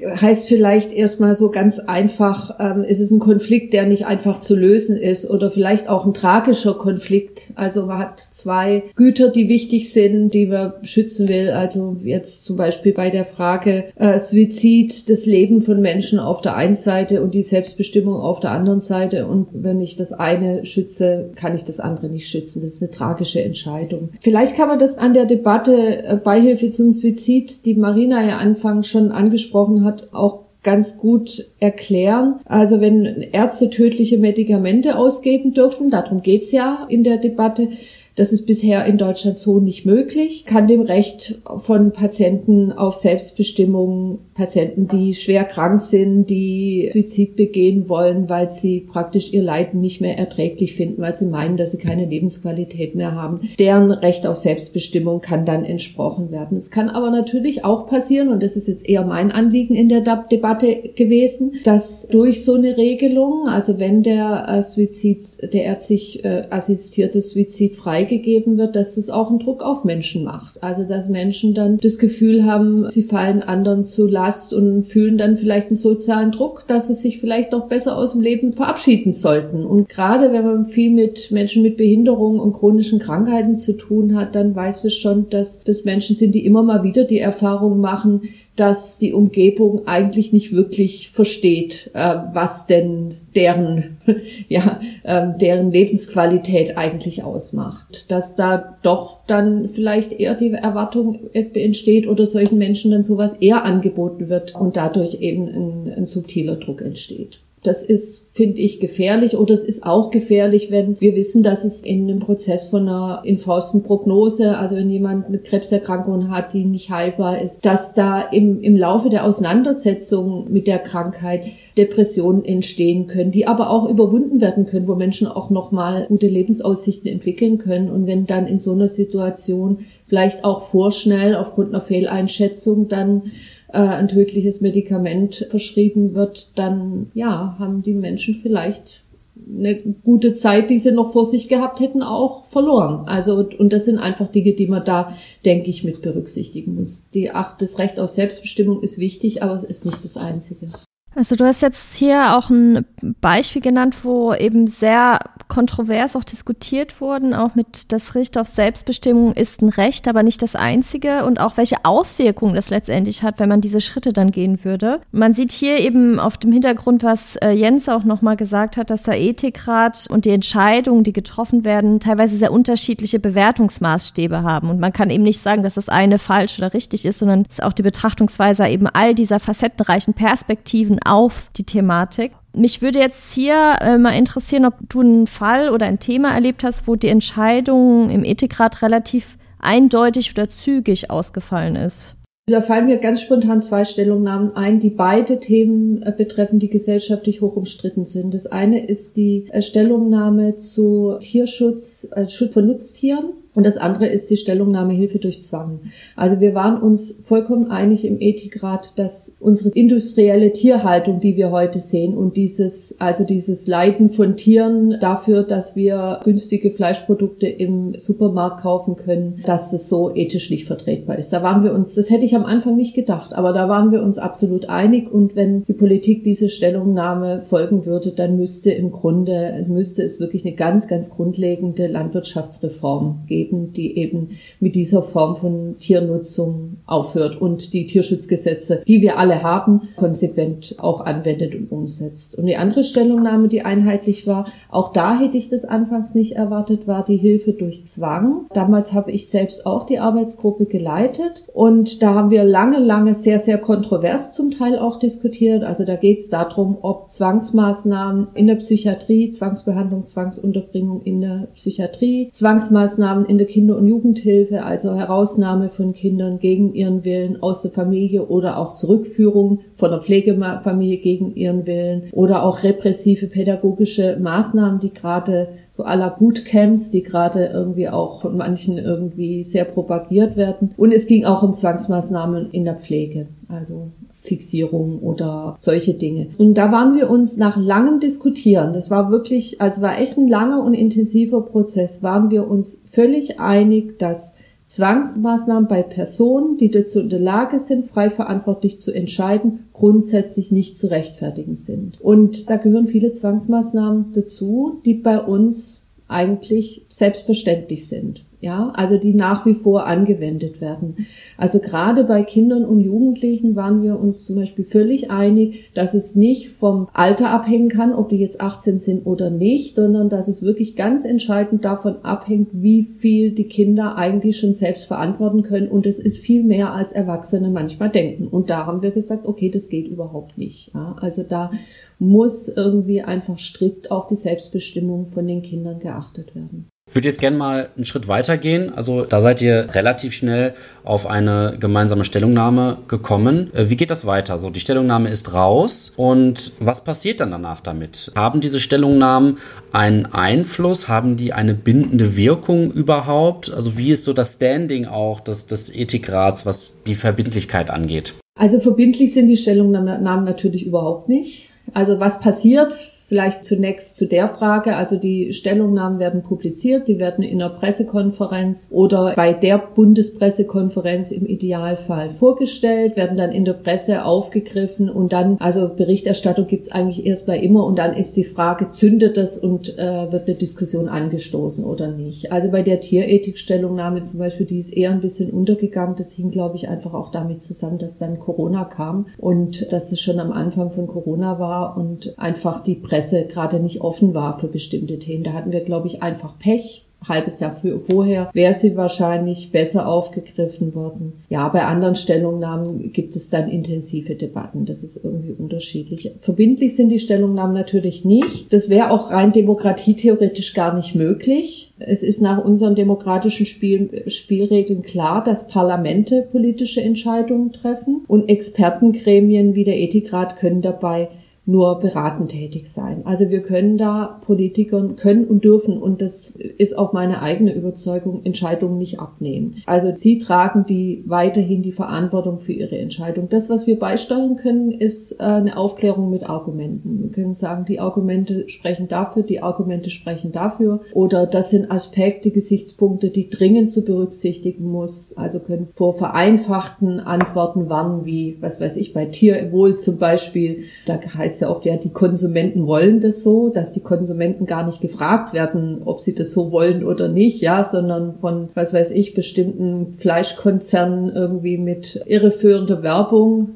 heißt 0.05 0.49
vielleicht 0.49 0.93
erstmal 0.93 1.35
so 1.35 1.51
ganz 1.51 1.79
einfach, 1.79 2.57
ähm, 2.59 2.85
ist 2.85 3.01
es 3.01 3.11
ein 3.11 3.19
Konflikt, 3.19 3.73
der 3.73 3.87
nicht 3.87 4.07
einfach 4.07 4.41
zu 4.41 4.55
lösen 4.55 4.97
ist 4.97 5.29
oder 5.31 5.51
vielleicht 5.51 5.89
auch 5.89 6.07
ein 6.07 6.15
tragischer 6.15 6.75
Konflikt. 6.75 7.53
Also 7.55 7.87
man 7.87 7.99
hat 7.99 8.21
zwei 8.21 8.85
Güter, 8.95 9.29
die 9.29 9.49
wichtig 9.49 9.93
sind, 9.93 10.31
die 10.31 10.47
man 10.47 10.73
schützen 10.83 11.29
will. 11.29 11.51
Also 11.51 11.97
jetzt 12.05 12.45
zum 12.45 12.57
Beispiel 12.57 12.93
bei 12.93 13.11
der 13.11 13.25
Frage 13.25 13.85
äh, 13.97 14.19
Suizid, 14.19 15.09
das 15.09 15.27
Leben 15.27 15.61
von 15.61 15.81
Menschen 15.81 16.19
auf 16.19 16.43
der 16.43 16.57
einen 16.57 16.75
Seite 16.75 17.23
und 17.23 17.35
die 17.35 17.43
Selbstbestimmung 17.43 18.15
auf 18.15 18.41
der 18.41 18.51
anderen 18.51 18.81
Seite. 18.81 19.27
Und 19.27 19.49
wenn 19.53 19.81
ich 19.81 19.97
das 19.97 20.13
eine 20.13 20.67
schütze, 20.67 21.31
kann 21.35 21.55
ich 21.55 21.65
das 21.65 21.81
andere 21.81 22.09
nicht 22.09 22.29
schützen. 22.29 22.63
Das 22.63 22.73
ist 22.73 22.83
eine 22.83 22.91
tragische 22.91 23.43
Entscheidung. 23.43 24.11
Vielleicht 24.21 24.57
kann 24.57 24.69
man 24.69 24.79
das 24.79 24.99
an 24.99 25.15
der 25.15 25.25
Debatte 25.25 26.05
äh, 26.05 26.17
Beihilfe 26.17 26.71
zum 26.71 26.93
Suizid, 26.93 27.65
die 27.65 27.75
Marina 27.75 28.27
ja 28.27 28.39
anfangs 28.39 28.89
schon 28.89 29.11
angesprochen 29.11 29.85
hat, 29.85 29.86
hat, 29.87 30.11
auch 30.13 30.41
ganz 30.63 30.99
gut 30.99 31.45
erklären. 31.61 32.41
Also 32.45 32.81
wenn 32.81 33.05
Ärzte 33.33 33.71
tödliche 33.71 34.19
Medikamente 34.19 34.99
ausgeben 34.99 35.55
dürfen, 35.55 35.91
darum 35.91 36.23
geht's 36.23 36.51
ja 36.51 36.87
in 36.89 37.05
der 37.05 37.19
Debatte, 37.19 37.69
das 38.17 38.33
ist 38.33 38.47
bisher 38.47 38.87
in 38.87 38.97
Deutschland 38.97 39.39
so 39.39 39.61
nicht 39.61 39.85
möglich, 39.85 40.47
kann 40.47 40.67
dem 40.67 40.81
Recht 40.81 41.39
von 41.59 41.93
Patienten 41.93 42.73
auf 42.73 42.95
Selbstbestimmung, 42.95 44.19
Patienten, 44.35 44.89
die 44.89 45.15
schwer 45.15 45.45
krank 45.45 45.81
sind, 45.81 46.31
die 46.31 46.91
Suizid 46.93 47.37
begehen 47.37 47.91
wollen, 47.91 48.29
weil 48.31 48.49
sie 48.49 48.81
praktisch 48.81 49.33
ihr 49.35 49.43
Leiden 49.43 49.83
nicht 49.83 50.01
mehr 50.01 50.19
erträglich 50.19 50.75
finden, 50.75 51.03
weil 51.03 51.15
sie 51.15 51.27
meinen, 51.27 51.59
dass 51.59 51.73
sie 51.73 51.79
keine 51.79 52.07
Lebensqualität 52.07 52.95
mehr 52.95 53.13
haben. 53.13 53.39
Deren 53.59 53.91
Recht 53.91 54.27
auf 54.27 54.37
Selbstbestimmung 54.37 55.21
kann 55.21 55.45
dann 55.45 55.65
entsprochen 55.65 56.31
werden. 56.31 56.57
Es 56.57 56.71
kann 56.71 56.89
aber 56.89 57.11
natürlich 57.11 57.65
auch 57.67 57.87
passieren, 57.87 58.29
und 58.29 58.43
das 58.43 58.57
ist 58.57 58.69
jetzt 58.69 58.89
eher 58.89 59.05
mein 59.05 59.31
Anliegen 59.31 59.75
in 59.75 59.91
der 59.91 60.01
Debatte 60.01 60.75
gewesen, 60.95 61.57
dass 61.65 62.09
durch 62.09 62.45
so 62.45 62.55
eine 62.55 62.79
Regelung, 62.79 63.47
also 63.47 63.79
wenn 63.79 64.03
der 64.03 64.47
äh, 64.49 64.63
Suizid, 64.63 65.53
der 65.53 65.65
ärztlich 65.65 66.25
äh, 66.25 66.45
assistierte 66.49 67.21
Suizid 67.21 67.77
frei 67.77 68.06
freigegeben 68.07 68.57
wird, 68.57 68.77
dass 68.77 68.97
es 68.97 69.11
auch 69.11 69.31
einen 69.31 69.39
Druck 69.39 69.63
auf 69.63 69.85
Menschen 69.85 70.25
macht. 70.25 70.63
Also 70.63 70.85
dass 70.85 71.09
Menschen 71.09 71.55
dann 71.55 71.79
das 71.79 71.99
Gefühl 71.99 72.45
haben, 72.45 72.89
sie 72.91 73.03
fallen 73.03 73.43
anderen 73.43 73.85
zu 73.85 74.07
Last 74.07 74.53
und 74.53 74.85
fühlen 74.85 75.19
dann 75.19 75.37
vielleicht 75.37 75.69
einen 75.69 75.77
sozialen 75.77 76.33
Druck, 76.33 76.65
dass 76.69 76.89
sie 76.89 76.95
sich 76.95 77.21
vielleicht 77.21 77.53
doch 77.53 77.67
besser 77.67 77.97
aus 77.97 78.13
dem 78.13 78.23
Leben 78.23 78.53
verabschieden 78.53 79.13
sollten. 79.13 79.65
Und 79.65 79.89
gerade 79.89 80.33
wenn 80.33 80.45
man 80.45 80.65
viel 80.67 80.91
mit 80.91 81.31
Menschen 81.31 81.63
mit 81.63 81.77
Behinderungen 81.77 82.41
und 82.41 82.53
chronischen 82.53 82.99
Krankheiten 82.99 83.57
zu 83.57 83.77
tun 83.77 84.17
hat, 84.17 84.35
dann 84.35 84.55
weiß 84.55 84.85
man 84.85 84.91
schon, 84.91 85.31
dass 85.31 85.63
das 85.65 85.85
Menschen 85.85 86.17
sind, 86.17 86.35
die 86.35 86.47
immer 86.47 86.63
mal 86.63 86.83
wieder 86.83 87.05
die 87.05 87.19
Erfahrung 87.19 87.81
machen, 87.81 88.23
dass 88.57 88.99
die 88.99 89.13
Umgebung 89.13 89.87
eigentlich 89.87 90.33
nicht 90.33 90.53
wirklich 90.53 91.11
versteht, 91.11 91.91
äh, 91.95 92.17
was 92.33 92.67
denn 92.67 93.17
deren, 93.35 93.99
ja, 94.49 94.81
äh, 95.03 95.27
deren 95.39 95.71
Lebensqualität 95.71 96.77
eigentlich 96.77 97.23
ausmacht. 97.23 98.11
Dass 98.11 98.35
da 98.35 98.77
doch 98.83 99.21
dann 99.27 99.69
vielleicht 99.69 100.13
eher 100.13 100.35
die 100.35 100.53
Erwartung 100.53 101.19
entsteht 101.33 102.09
oder 102.09 102.27
solchen 102.27 102.59
Menschen 102.59 102.91
dann 102.91 103.03
sowas 103.03 103.35
eher 103.35 103.65
angeboten 103.65 104.29
wird 104.29 104.55
und 104.55 104.77
dadurch 104.77 105.21
eben 105.21 105.49
ein, 105.49 105.95
ein 105.99 106.07
subtiler 106.07 106.57
Druck 106.57 106.81
entsteht. 106.81 107.39
Das 107.67 107.85
ist, 107.85 108.31
finde 108.33 108.61
ich, 108.61 108.81
gefährlich 108.81 109.37
oder 109.37 109.53
es 109.53 109.65
ist 109.65 109.85
auch 109.85 110.11
gefährlich, 110.11 110.71
wenn 110.71 111.01
wir 111.01 111.17
wissen, 111.17 111.43
dass 111.43 111.65
es 111.65 111.81
in 111.81 112.09
einem 112.09 112.21
Prozess 112.21 112.67
von 112.69 112.83
einer 112.83 113.23
infausten 113.25 113.83
Prognose, 113.83 114.57
also 114.57 114.77
wenn 114.77 114.91
jemand 114.91 115.27
eine 115.27 115.39
Krebserkrankung 115.39 116.31
hat, 116.31 116.53
die 116.53 116.65
nicht 116.65 116.91
heilbar 116.91 117.41
ist, 117.41 117.67
dass 117.67 117.95
da 117.95 118.21
im, 118.21 118.63
im 118.63 118.77
Laufe 118.77 119.09
der 119.09 119.25
Auseinandersetzung 119.25 120.53
mit 120.53 120.67
der 120.67 120.79
Krankheit 120.79 121.45
Depressionen 121.77 122.45
entstehen 122.45 123.07
können, 123.07 123.33
die 123.33 123.47
aber 123.47 123.71
auch 123.71 123.89
überwunden 123.89 124.41
werden 124.41 124.67
können, 124.67 124.89
wo 124.89 124.95
Menschen 124.95 125.27
auch 125.27 125.51
nochmal 125.51 126.07
gute 126.09 126.27
Lebensaussichten 126.27 127.11
entwickeln 127.11 127.59
können. 127.59 127.91
Und 127.91 128.07
wenn 128.07 128.27
dann 128.27 128.47
in 128.47 128.59
so 128.59 128.73
einer 128.73 128.89
Situation 128.89 129.81
vielleicht 130.07 130.45
auch 130.45 130.63
vorschnell 130.63 131.37
aufgrund 131.37 131.71
einer 131.71 131.81
Fehleinschätzung 131.81 132.89
dann 132.89 133.33
äh, 133.69 133.79
ein 133.79 134.09
tödliches 134.09 134.61
Medikament 134.61 135.47
verschrieben 135.51 136.15
wird, 136.15 136.51
dann 136.57 137.11
ja, 137.15 137.57
haben 137.59 137.83
die 137.83 137.95
Menschen 137.95 138.41
vielleicht 138.43 139.03
eine 139.49 139.77
gute 140.03 140.35
Zeit, 140.35 140.71
die 140.71 140.79
sie 140.79 140.93
noch 140.93 141.13
vor 141.13 141.27
sich 141.27 141.49
gehabt 141.49 141.81
hätten, 141.81 142.03
auch 142.03 142.45
verloren. 142.45 143.07
Also, 143.07 143.47
und 143.59 143.73
das 143.73 143.85
sind 143.85 143.99
einfach 143.99 144.29
Dinge, 144.29 144.53
die 144.53 144.67
man 144.67 144.85
da, 144.85 145.15
denke 145.45 145.69
ich, 145.69 145.85
mit 145.85 146.03
berücksichtigen 146.03 146.75
muss. 146.75 147.11
Die, 147.13 147.31
ach, 147.31 147.57
das 147.59 147.79
Recht 147.79 148.01
auf 148.01 148.09
Selbstbestimmung 148.09 148.81
ist 148.81 148.99
wichtig, 148.99 149.43
aber 149.43 149.55
es 149.55 149.65
ist 149.65 149.85
nicht 149.85 150.05
das 150.05 150.17
Einzige. 150.17 150.69
Also 151.17 151.35
du 151.35 151.47
hast 151.47 151.63
jetzt 151.63 151.97
hier 151.97 152.37
auch 152.37 152.51
ein 152.51 152.85
Beispiel 153.23 153.63
genannt, 153.63 154.05
wo 154.05 154.35
eben 154.35 154.67
sehr 154.67 155.19
kontrovers 155.49 156.17
auch 156.17 156.25
diskutiert 156.25 157.01
wurden, 157.01 157.33
auch 157.33 157.55
mit 157.55 157.93
das 157.93 158.15
Recht 158.15 158.37
auf 158.37 158.49
Selbstbestimmung 158.49 159.33
ist 159.33 159.63
ein 159.63 159.69
Recht, 159.69 160.09
aber 160.09 160.23
nicht 160.23 160.43
das 160.43 160.57
einzige 160.57 161.25
und 161.25 161.41
auch 161.41 161.57
welche 161.57 161.77
Auswirkungen 161.85 162.55
das 162.55 162.69
letztendlich 162.71 163.23
hat, 163.23 163.39
wenn 163.39 163.49
man 163.49 163.61
diese 163.61 163.81
Schritte 163.81 164.13
dann 164.13 164.31
gehen 164.31 164.65
würde. 164.65 165.01
Man 165.13 165.33
sieht 165.33 165.53
hier 165.53 165.79
eben 165.79 166.19
auf 166.19 166.37
dem 166.37 166.53
Hintergrund, 166.53 167.03
was 167.03 167.37
äh, 167.37 167.51
Jens 167.51 167.89
auch 167.89 168.05
nochmal 168.05 168.37
gesagt 168.37 168.77
hat, 168.77 168.91
dass 168.91 169.05
der 169.05 169.21
Ethikrat 169.21 170.07
und 170.11 170.25
die 170.25 170.31
Entscheidungen, 170.31 171.05
die 171.05 171.13
getroffen 171.13 171.65
werden, 171.65 172.01
teilweise 172.01 172.37
sehr 172.37 172.53
unterschiedliche 172.53 173.21
Bewertungsmaßstäbe 173.21 174.43
haben 174.43 174.69
und 174.69 174.81
man 174.81 174.93
kann 174.93 175.11
eben 175.11 175.23
nicht 175.23 175.41
sagen, 175.41 175.63
dass 175.63 175.75
das 175.75 175.89
eine 175.89 176.19
falsch 176.19 176.59
oder 176.59 176.75
richtig 176.75 177.05
ist, 177.05 177.21
sondern 177.21 177.45
es 177.49 177.57
ist 177.59 177.63
auch 177.63 177.73
die 177.73 177.83
Betrachtungsweise 177.83 178.67
eben 178.67 178.87
all 178.89 179.15
dieser 179.15 179.39
facettenreichen 179.39 180.15
Perspektiven 180.15 180.99
auf 181.07 181.51
die 181.57 181.65
Thematik. 181.65 182.33
Mich 182.55 182.81
würde 182.81 182.99
jetzt 182.99 183.35
hier 183.35 183.77
äh, 183.81 183.99
mal 183.99 184.17
interessieren, 184.17 184.65
ob 184.65 184.75
du 184.89 185.01
einen 185.01 185.27
Fall 185.27 185.71
oder 185.71 185.87
ein 185.87 185.99
Thema 185.99 186.33
erlebt 186.33 186.65
hast, 186.65 186.89
wo 186.89 186.97
die 186.97 187.09
Entscheidung 187.09 188.09
im 188.11 188.25
Ethikrat 188.25 188.83
relativ 188.83 189.37
eindeutig 189.59 190.33
oder 190.33 190.49
zügig 190.49 191.11
ausgefallen 191.11 191.77
ist. 191.77 192.17
Da 192.49 192.61
fallen 192.61 192.87
mir 192.87 192.99
ganz 192.99 193.23
spontan 193.23 193.61
zwei 193.61 193.85
Stellungnahmen 193.85 194.55
ein, 194.55 194.79
die 194.79 194.91
beide 194.91 195.41
Themen 195.41 196.03
äh, 196.03 196.13
betreffen, 196.17 196.61
die 196.61 196.69
gesellschaftlich 196.69 197.41
hoch 197.41 197.57
umstritten 197.57 198.05
sind. 198.05 198.35
Das 198.35 198.47
eine 198.47 198.87
ist 198.87 199.17
die 199.17 199.49
äh, 199.51 199.61
Stellungnahme 199.61 200.55
zu 200.55 201.17
Tierschutz, 201.19 202.09
äh, 202.13 202.29
Schutz 202.29 202.53
von 202.53 202.69
Nutztieren 202.69 203.31
und 203.57 203.65
das 203.65 203.79
andere 203.79 204.07
ist 204.07 204.31
die 204.31 204.37
Stellungnahme 204.37 204.93
Hilfe 204.93 205.19
durch 205.19 205.43
Zwang. 205.43 205.81
Also 206.15 206.41
wir 206.41 206.55
waren 206.55 206.81
uns 206.81 207.19
vollkommen 207.23 207.71
einig 207.71 208.05
im 208.05 208.21
Ethikrat, 208.21 208.99
dass 208.99 209.37
unsere 209.41 209.71
industrielle 209.71 210.53
Tierhaltung, 210.53 211.21
die 211.21 211.37
wir 211.37 211.51
heute 211.51 211.81
sehen 211.81 212.15
und 212.15 212.37
dieses, 212.37 213.01
also 213.01 213.25
dieses 213.25 213.67
Leiden 213.67 214.11
von 214.11 214.37
Tieren 214.37 214.99
dafür, 215.01 215.43
dass 215.43 215.75
wir 215.75 216.21
günstige 216.25 216.71
Fleischprodukte 216.71 217.47
im 217.47 217.99
Supermarkt 217.99 218.61
kaufen 218.61 218.97
können, 218.97 219.43
dass 219.47 219.73
es 219.73 219.89
so 219.89 220.15
ethisch 220.15 220.51
nicht 220.51 220.67
vertretbar 220.67 221.19
ist. 221.19 221.33
Da 221.33 221.43
waren 221.43 221.65
wir 221.65 221.73
uns, 221.73 221.95
das 221.95 222.11
hätte 222.11 222.27
ich 222.27 222.37
am 222.37 222.45
Anfang 222.45 222.77
nicht 222.77 222.95
gedacht, 222.95 223.33
aber 223.33 223.53
da 223.55 223.69
waren 223.69 223.91
wir 223.91 224.03
uns 224.03 224.19
absolut 224.19 224.69
einig 224.69 225.11
und 225.11 225.35
wenn 225.35 225.65
die 225.65 225.73
Politik 225.73 226.25
diese 226.25 226.51
Stellungnahme 226.51 227.41
folgen 227.41 227.87
würde, 227.87 228.11
dann 228.11 228.37
müsste 228.37 228.71
im 228.71 228.91
Grunde, 228.91 229.65
müsste 229.67 230.03
es 230.03 230.21
wirklich 230.21 230.45
eine 230.45 230.55
ganz, 230.55 230.89
ganz 230.89 231.11
grundlegende 231.11 231.87
Landwirtschaftsreform 231.87 233.21
geben 233.27 233.46
geben, 233.47 233.73
die 233.73 233.97
eben 233.97 234.39
mit 234.61 234.75
dieser 234.75 235.03
Form 235.03 235.35
von 235.35 235.77
Tiernutzung 235.81 236.79
aufhört 236.87 237.41
und 237.41 237.73
die 237.73 237.87
Tierschutzgesetze, 237.87 238.83
die 238.87 239.03
wir 239.03 239.19
alle 239.19 239.43
haben, 239.43 239.89
konsequent 239.97 240.77
auch 240.79 241.01
anwendet 241.01 241.55
und 241.55 241.71
umsetzt. 241.71 242.39
Und 242.39 242.47
die 242.47 242.57
andere 242.57 242.85
Stellungnahme, 242.85 243.49
die 243.49 243.63
einheitlich 243.63 244.27
war, 244.27 244.47
auch 244.71 244.93
da 244.93 245.19
hätte 245.19 245.37
ich 245.37 245.49
das 245.49 245.65
anfangs 245.65 246.15
nicht 246.15 246.33
erwartet, 246.33 246.87
war 246.87 247.05
die 247.05 247.17
Hilfe 247.17 247.53
durch 247.53 247.85
Zwang. 247.87 248.47
Damals 248.55 248.93
habe 248.93 249.11
ich 249.11 249.29
selbst 249.29 249.67
auch 249.67 249.87
die 249.87 249.99
Arbeitsgruppe 249.99 250.67
geleitet 250.67 251.45
und 251.53 252.03
da 252.03 252.15
haben 252.15 252.31
wir 252.31 252.45
lange, 252.45 252.79
lange 252.79 253.15
sehr, 253.15 253.39
sehr 253.39 253.59
kontrovers 253.59 254.33
zum 254.33 254.51
Teil 254.51 254.79
auch 254.79 254.99
diskutiert. 254.99 255.65
Also 255.65 255.85
da 255.85 255.97
geht 255.97 256.19
es 256.19 256.31
darum, 256.31 256.79
ob 256.83 257.11
Zwangsmaßnahmen 257.11 258.29
in 258.35 258.47
der 258.47 258.57
Psychiatrie, 258.57 259.31
Zwangsbehandlung, 259.31 260.05
Zwangsunterbringung 260.05 261.03
in 261.03 261.21
der 261.21 261.49
Psychiatrie, 261.55 262.29
Zwangsmaßnahmen 262.31 263.27
in 263.27 263.36
in 263.37 263.39
der 263.39 263.47
Kinder- 263.47 263.77
und 263.77 263.87
Jugendhilfe, 263.87 264.65
also 264.65 264.95
Herausnahme 264.95 265.69
von 265.69 265.93
Kindern 265.93 266.39
gegen 266.39 266.73
ihren 266.73 267.05
Willen 267.05 267.43
aus 267.43 267.61
der 267.61 267.71
Familie 267.71 268.25
oder 268.25 268.57
auch 268.57 268.73
Zurückführung 268.73 269.61
von 269.75 269.91
der 269.91 270.01
Pflegefamilie 270.01 270.97
gegen 270.97 271.35
ihren 271.35 271.67
Willen 271.67 272.05
oder 272.13 272.45
auch 272.45 272.63
repressive 272.63 273.27
pädagogische 273.27 274.17
Maßnahmen, 274.19 274.81
die 274.81 274.95
gerade 274.95 275.49
so 275.71 275.85
aller 275.85 276.09
Bootcamps, 276.09 276.91
die 276.91 277.03
gerade 277.03 277.51
irgendwie 277.53 277.91
auch 277.91 278.23
von 278.23 278.39
manchen 278.39 278.79
irgendwie 278.79 279.45
sehr 279.45 279.67
propagiert 279.67 280.39
werden. 280.39 280.71
Und 280.79 280.93
es 280.93 281.07
ging 281.07 281.27
auch 281.27 281.43
um 281.43 281.53
Zwangsmaßnahmen 281.53 282.53
in 282.53 282.65
der 282.65 282.77
Pflege. 282.77 283.27
Also 283.51 283.89
Fixierung 284.27 284.99
oder 285.01 285.57
solche 285.59 285.95
Dinge. 285.95 286.29
Und 286.39 286.55
da 286.55 286.73
waren 286.73 286.97
wir 286.97 287.09
uns 287.11 287.37
nach 287.37 287.57
langem 287.57 288.01
Diskutieren, 288.01 288.73
das 288.73 288.91
war 288.91 289.11
wirklich, 289.11 289.61
also 289.61 289.83
war 289.83 289.99
echt 289.99 290.19
ein 290.19 290.29
langer 290.29 290.63
und 290.63 290.75
intensiver 290.75 291.41
Prozess, 291.41 292.03
waren 292.03 292.31
wir 292.31 292.49
uns 292.49 292.83
völlig 292.91 293.41
einig, 293.41 293.99
dass 293.99 294.37
Zwangsmaßnahmen 294.67 295.69
bei 295.69 295.83
Personen, 295.83 296.59
die 296.59 296.71
dazu 296.71 297.01
in 297.01 297.09
der 297.09 297.21
Lage 297.21 297.61
sind, 297.61 297.87
frei 297.87 298.11
verantwortlich 298.11 298.81
zu 298.81 298.93
entscheiden, 298.93 299.67
grundsätzlich 299.73 300.51
nicht 300.51 300.77
zu 300.77 300.89
rechtfertigen 300.89 301.55
sind. 301.55 302.01
Und 302.01 302.51
da 302.51 302.57
gehören 302.57 302.89
viele 302.89 303.13
Zwangsmaßnahmen 303.13 304.07
dazu, 304.13 304.81
die 304.85 304.95
bei 304.95 305.21
uns 305.21 305.85
eigentlich 306.09 306.83
selbstverständlich 306.89 307.89
sind 307.89 308.23
ja, 308.41 308.71
also 308.75 308.99
die 308.99 309.15
nach 309.15 309.47
wie 309.47 309.55
vor 309.55 309.87
angewendet 309.87 310.61
werden. 310.61 311.07
Also 311.39 311.59
gerade 311.59 312.05
bei 312.05 312.23
Kindern 312.23 312.65
und 312.65 312.81
Jugendlichen 312.81 313.57
waren 313.57 313.83
wir 313.83 313.99
uns 313.99 314.25
zum 314.27 314.37
Beispiel 314.37 314.65
völlig 314.65 315.11
einig, 315.11 315.71
dass 315.75 315.95
es 315.95 316.15
nicht 316.17 316.51
vom 316.51 316.89
Alter 316.93 317.31
abhängen 317.31 317.69
kann, 317.69 317.95
ob 317.95 318.11
die 318.11 318.19
jetzt 318.19 318.41
18 318.41 318.79
sind 318.79 319.07
oder 319.07 319.31
nicht, 319.31 319.77
sondern 319.77 320.09
dass 320.09 320.29
es 320.29 320.43
wirklich 320.43 320.77
ganz 320.77 321.05
entscheidend 321.05 321.65
davon 321.65 322.05
abhängt, 322.05 322.49
wie 322.53 322.85
viel 322.85 323.33
die 323.33 323.49
Kinder 323.49 323.97
eigentlich 323.97 324.37
schon 324.37 324.53
selbst 324.53 324.87
verantworten 324.87 325.43
können. 325.43 325.69
Und 325.69 325.87
es 325.87 325.99
ist 325.99 326.19
viel 326.19 326.45
mehr 326.45 326.73
als 326.73 326.93
Erwachsene 326.93 327.49
manchmal 327.49 327.89
denken. 327.89 328.27
Und 328.27 328.51
da 328.51 328.67
haben 328.67 328.83
wir 328.83 328.91
gesagt, 328.91 329.27
okay, 329.27 329.51
das 329.51 329.69
geht 329.69 329.89
überhaupt 329.89 330.37
nicht. 330.37 330.75
Ja, 330.75 330.97
also 331.01 331.23
da 331.23 331.51
muss 331.99 332.49
irgendwie 332.49 333.03
einfach 333.03 333.39
strikt 333.39 333.91
auch 333.91 334.09
die 334.09 334.17
Selbstbestimmung 334.17 335.07
von 335.09 335.27
den 335.27 335.43
Kindern 335.43 335.81
geachtet 335.81 336.35
werden. 336.35 336.69
Würde 336.93 337.09
jetzt 337.09 337.19
gerne 337.19 337.37
mal 337.37 337.69
einen 337.75 337.85
Schritt 337.85 338.07
weiter 338.07 338.39
gehen. 338.39 338.73
Also 338.77 339.05
da 339.05 339.21
seid 339.21 339.43
ihr 339.43 339.67
relativ 339.75 340.13
schnell 340.13 340.55
auf 340.85 341.09
eine 341.09 341.57
gemeinsame 341.59 342.05
Stellungnahme 342.05 342.79
gekommen. 342.87 343.53
Äh, 343.55 343.71
wie 343.71 343.77
geht 343.77 343.91
das 343.91 344.07
weiter? 344.07 344.39
So, 344.39 344.51
die 344.51 344.61
Stellungnahme 344.61 345.11
ist 345.11 345.35
raus 345.35 345.93
und 345.97 346.53
was 346.61 346.85
passiert 346.85 347.19
dann 347.19 347.33
danach 347.33 347.61
damit? 347.61 348.13
Haben 348.15 348.41
diese 348.41 348.61
Stellungnahmen 348.61 349.39
einen 349.73 350.07
Einfluss? 350.07 350.87
Haben 350.87 351.17
die 351.17 351.33
eine 351.33 351.55
bindende 351.55 352.17
Wirkung 352.17 352.71
überhaupt? 352.71 353.53
Also 353.53 353.77
wie 353.77 353.91
ist 353.91 354.05
so 354.05 354.13
das 354.13 354.35
Standing 354.35 354.87
auch 354.87 355.19
des, 355.19 355.49
des 355.49 355.75
Ethikrats, 355.75 356.47
was 356.47 356.85
die 356.87 356.95
Verbindlichkeit 356.95 357.69
angeht? 357.69 358.15
Also 358.39 358.61
verbindlich 358.61 359.13
sind 359.13 359.27
die 359.27 359.37
Stellungnahmen 359.37 360.25
natürlich 360.25 360.65
überhaupt 360.65 361.09
nicht. 361.09 361.51
Also 361.75 361.99
was 361.99 362.21
passiert, 362.21 362.79
vielleicht 363.09 363.45
zunächst 363.45 363.97
zu 363.97 364.07
der 364.07 364.29
Frage, 364.29 364.77
also 364.77 364.97
die 364.97 365.33
Stellungnahmen 365.33 366.01
werden 366.01 366.23
publiziert, 366.23 366.89
die 366.89 366.99
werden 366.99 367.23
in 367.23 367.41
einer 367.41 367.55
Pressekonferenz 367.55 368.69
oder 368.71 369.15
bei 369.15 369.33
der 369.33 369.59
Bundespressekonferenz 369.59 371.13
im 371.13 371.25
Idealfall 371.25 372.11
vorgestellt, 372.11 372.97
werden 372.97 373.17
dann 373.17 373.31
in 373.31 373.45
der 373.45 373.53
Presse 373.53 374.05
aufgegriffen 374.05 374.91
und 374.91 375.13
dann, 375.13 375.37
also 375.39 375.69
Berichterstattung 375.69 376.49
gibt's 376.49 376.73
eigentlich 376.73 377.07
erst 377.07 377.27
bei 377.27 377.39
immer 377.39 377.65
und 377.65 377.79
dann 377.79 377.95
ist 377.95 378.17
die 378.17 378.25
Frage, 378.25 378.69
zündet 378.69 379.17
das 379.17 379.39
und 379.39 379.79
äh, 379.79 380.11
wird 380.11 380.27
eine 380.27 380.37
Diskussion 380.37 380.89
angestoßen 380.89 381.65
oder 381.65 381.89
nicht. 381.89 382.33
Also 382.33 382.51
bei 382.51 382.63
der 382.63 382.81
Tierethikstellungnahme 382.81 384.03
zum 384.03 384.19
Beispiel, 384.19 384.47
die 384.47 384.59
ist 384.59 384.77
eher 384.77 384.91
ein 384.91 385.01
bisschen 385.01 385.31
untergegangen. 385.31 385.95
Das 385.97 386.13
hing, 386.13 386.31
glaube 386.31 386.57
ich, 386.57 386.69
einfach 386.69 386.95
auch 386.95 387.13
damit 387.13 387.43
zusammen, 387.43 387.79
dass 387.79 387.99
dann 387.99 388.19
Corona 388.19 388.65
kam 388.65 389.07
und 389.19 389.73
dass 389.73 389.93
es 389.93 390.01
schon 390.01 390.19
am 390.19 390.33
Anfang 390.33 390.73
von 390.73 390.89
Corona 390.89 391.39
war 391.39 391.77
und 391.77 392.19
einfach 392.19 392.63
die 392.63 392.75
Presse 392.75 392.96
gerade 393.01 393.61
nicht 393.61 393.81
offen 393.81 394.15
war 394.15 394.39
für 394.39 394.49
bestimmte 394.49 394.99
Themen. 394.99 395.25
Da 395.25 395.33
hatten 395.33 395.53
wir, 395.53 395.61
glaube 395.61 395.87
ich, 395.87 396.03
einfach 396.03 396.39
Pech 396.39 396.87
halbes 397.09 397.41
Jahr 397.41 397.57
vorher 397.79 398.31
wäre 398.33 398.55
sie 398.55 398.77
wahrscheinlich 398.77 399.53
besser 399.53 399.87
aufgegriffen 399.87 400.75
worden. 400.75 401.13
Ja, 401.29 401.49
bei 401.49 401.65
anderen 401.65 401.95
Stellungnahmen 401.95 402.93
gibt 402.93 403.15
es 403.17 403.31
dann 403.31 403.51
intensive 403.51 404.15
Debatten. 404.15 404.67
Das 404.67 404.83
ist 404.83 405.05
irgendwie 405.05 405.33
unterschiedlich. 405.33 406.11
Verbindlich 406.21 406.77
sind 406.77 406.91
die 406.91 406.99
Stellungnahmen 406.99 407.55
natürlich 407.55 408.05
nicht. 408.05 408.53
Das 408.53 408.69
wäre 408.69 408.91
auch 408.91 409.11
rein 409.11 409.33
demokratietheoretisch 409.33 410.55
gar 410.55 410.75
nicht 410.75 410.95
möglich. 410.95 411.73
Es 411.79 412.03
ist 412.03 412.23
nach 412.23 412.45
unseren 412.45 412.75
demokratischen 412.75 413.47
Spiel 413.47 414.05
Spielregeln 414.07 414.83
klar, 414.83 415.23
dass 415.23 415.49
Parlamente 415.49 416.27
politische 416.31 416.81
Entscheidungen 416.81 417.53
treffen 417.53 418.05
und 418.09 418.29
Expertengremien 418.29 419.55
wie 419.55 419.65
der 419.65 419.79
Ethikrat 419.79 420.39
können 420.39 420.63
dabei 420.63 421.09
nur 421.47 421.79
beratend 421.79 422.33
tätig 422.33 422.69
sein. 422.69 423.03
Also 423.05 423.31
wir 423.31 423.41
können 423.41 423.79
da 423.79 424.21
Politikern 424.27 424.97
können 424.97 425.25
und 425.25 425.45
dürfen, 425.45 425.79
und 425.79 426.03
das 426.03 426.31
ist 426.31 426.77
auch 426.77 426.93
meine 426.93 427.23
eigene 427.23 427.55
Überzeugung, 427.55 428.23
Entscheidungen 428.25 428.79
nicht 428.79 428.99
abnehmen. 428.99 429.63
Also 429.65 429.93
sie 429.95 430.19
tragen 430.19 430.67
die 430.69 431.05
weiterhin 431.07 431.63
die 431.63 431.71
Verantwortung 431.71 432.41
für 432.41 432.53
ihre 432.53 432.77
Entscheidung. 432.79 433.29
Das, 433.31 433.49
was 433.49 433.69
wir 433.69 433.79
beisteuern 433.79 434.37
können, 434.37 434.73
ist 434.73 435.21
äh, 435.21 435.23
eine 435.23 435.57
Aufklärung 435.57 436.11
mit 436.11 436.29
Argumenten. 436.29 437.05
Wir 437.05 437.13
können 437.13 437.35
sagen, 437.35 437.65
die 437.65 437.79
Argumente 437.79 438.49
sprechen 438.49 438.89
dafür, 438.89 439.23
die 439.23 439.41
Argumente 439.41 439.91
sprechen 439.91 440.33
dafür. 440.33 440.81
Oder 440.95 441.27
das 441.27 441.51
sind 441.51 441.71
Aspekte, 441.71 442.33
Gesichtspunkte, 442.33 443.11
die 443.11 443.31
dringend 443.31 443.71
zu 443.71 443.85
berücksichtigen 443.85 444.65
muss. 444.65 445.17
Also 445.17 445.39
können 445.39 445.69
vor 445.73 445.93
vereinfachten 445.93 446.99
Antworten 446.99 447.69
warnen, 447.69 448.05
wie, 448.05 448.37
was 448.41 448.61
weiß 448.61 448.77
ich, 448.79 448.93
bei 448.93 449.05
Tierwohl 449.05 449.77
zum 449.77 449.99
Beispiel. 449.99 450.65
Da 450.87 450.99
heißt 451.01 451.36
heißt 451.37 451.43
ja 451.43 451.51
oft, 451.51 451.67
ja, 451.67 451.77
die 451.77 451.93
Konsumenten 451.93 452.67
wollen 452.67 453.01
das 453.01 453.23
so, 453.23 453.51
dass 453.51 453.73
die 453.73 453.83
Konsumenten 453.83 454.47
gar 454.47 454.65
nicht 454.65 454.81
gefragt 454.81 455.35
werden, 455.35 455.83
ob 455.85 456.01
sie 456.01 456.15
das 456.15 456.33
so 456.33 456.51
wollen 456.51 456.83
oder 456.83 457.09
nicht, 457.09 457.43
ja, 457.43 457.63
sondern 457.63 458.15
von, 458.15 458.49
was 458.55 458.73
weiß 458.73 458.93
ich, 458.93 459.13
bestimmten 459.13 459.93
Fleischkonzernen 459.93 461.15
irgendwie 461.15 461.59
mit 461.59 462.01
irreführender 462.07 462.83
Werbung 462.83 463.51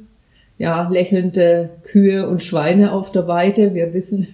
ja, 0.61 0.91
lächelnde 0.91 1.71
Kühe 1.85 2.29
und 2.29 2.43
Schweine 2.43 2.93
auf 2.93 3.11
der 3.11 3.27
Weide. 3.27 3.73
Wir 3.73 3.95
wissen, 3.95 4.29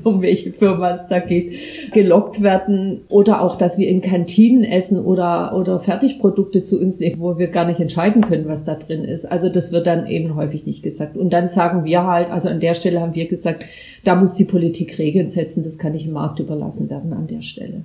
um 0.04 0.22
welche 0.22 0.52
Firma 0.52 0.92
es 0.92 1.08
da 1.08 1.18
geht, 1.18 1.92
gelockt 1.92 2.42
werden. 2.42 3.00
Oder 3.08 3.40
auch, 3.40 3.56
dass 3.56 3.76
wir 3.76 3.88
in 3.88 4.00
Kantinen 4.00 4.62
essen 4.62 5.04
oder, 5.04 5.52
oder 5.56 5.80
Fertigprodukte 5.80 6.62
zu 6.62 6.80
uns 6.80 7.00
nehmen, 7.00 7.20
wo 7.20 7.38
wir 7.38 7.48
gar 7.48 7.66
nicht 7.66 7.80
entscheiden 7.80 8.22
können, 8.22 8.46
was 8.46 8.64
da 8.64 8.76
drin 8.76 9.04
ist. 9.04 9.24
Also 9.24 9.48
das 9.48 9.72
wird 9.72 9.88
dann 9.88 10.06
eben 10.06 10.36
häufig 10.36 10.64
nicht 10.64 10.84
gesagt. 10.84 11.16
Und 11.16 11.32
dann 11.32 11.48
sagen 11.48 11.84
wir 11.84 12.04
halt, 12.04 12.30
also 12.30 12.48
an 12.48 12.60
der 12.60 12.74
Stelle 12.74 13.00
haben 13.00 13.16
wir 13.16 13.26
gesagt, 13.26 13.64
da 14.04 14.14
muss 14.14 14.36
die 14.36 14.44
Politik 14.44 15.00
Regeln 15.00 15.26
setzen. 15.26 15.64
Das 15.64 15.78
kann 15.78 15.90
nicht 15.90 16.06
im 16.06 16.12
Markt 16.12 16.38
überlassen 16.38 16.88
werden 16.88 17.12
an 17.12 17.26
der 17.26 17.42
Stelle. 17.42 17.84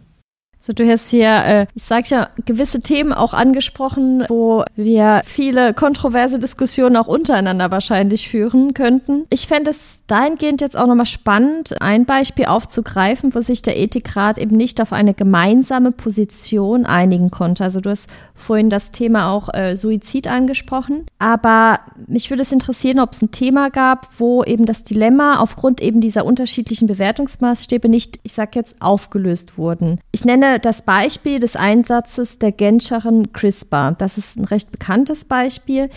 So, 0.61 0.73
du 0.73 0.85
hast 0.85 1.09
hier, 1.09 1.29
äh, 1.29 1.67
ich 1.73 1.83
sag 1.83 2.09
ja, 2.09 2.29
gewisse 2.43 2.81
Themen 2.81 3.13
auch 3.13 3.33
angesprochen, 3.33 4.25
wo 4.27 4.65
wir 4.75 5.21
viele 5.23 5.73
kontroverse 5.73 6.37
Diskussionen 6.37 6.97
auch 6.97 7.07
untereinander 7.07 7.71
wahrscheinlich 7.71 8.27
führen 8.27 8.73
könnten. 8.73 9.25
Ich 9.29 9.47
fände 9.47 9.71
es 9.71 10.01
dahingehend 10.07 10.59
jetzt 10.59 10.77
auch 10.77 10.87
nochmal 10.87 11.05
spannend, 11.05 11.81
ein 11.81 12.03
Beispiel 12.05 12.45
aufzugreifen, 12.45 13.33
wo 13.33 13.39
sich 13.39 13.61
der 13.61 13.79
Ethikrat 13.79 14.37
eben 14.37 14.57
nicht 14.57 14.81
auf 14.81 14.91
eine 14.91 15.13
gemeinsame 15.13 15.93
Position 15.93 16.85
einigen 16.85 17.31
konnte. 17.31 17.63
Also 17.63 17.79
du 17.79 17.89
hast 17.89 18.09
vorhin 18.35 18.69
das 18.69 18.91
Thema 18.91 19.31
auch 19.31 19.53
äh, 19.53 19.77
Suizid 19.77 20.27
angesprochen, 20.27 21.05
aber 21.19 21.79
mich 22.07 22.29
würde 22.31 22.43
es 22.43 22.51
interessieren, 22.51 22.99
ob 22.99 23.13
es 23.13 23.21
ein 23.21 23.31
Thema 23.31 23.69
gab, 23.69 24.09
wo 24.17 24.43
eben 24.43 24.65
das 24.65 24.83
Dilemma 24.83 25.39
aufgrund 25.39 25.81
eben 25.81 26.01
dieser 26.01 26.25
unterschiedlichen 26.25 26.87
Bewertungsmaßstäbe 26.87 27.87
nicht, 27.87 28.19
ich 28.23 28.33
sag 28.33 28.57
jetzt, 28.57 28.81
aufgelöst 28.81 29.57
wurden. 29.57 30.01
Ich 30.11 30.25
nenne 30.25 30.48
das 30.57 30.81
Beispiel 30.81 31.39
des 31.39 31.55
Einsatzes 31.55 32.39
der 32.39 32.51
Genscherin 32.51 33.31
CRISPR. 33.33 33.95
Das 33.97 34.17
ist 34.17 34.37
ein 34.37 34.45
recht 34.45 34.71
bekanntes 34.71 35.25
Beispiel. 35.25 35.89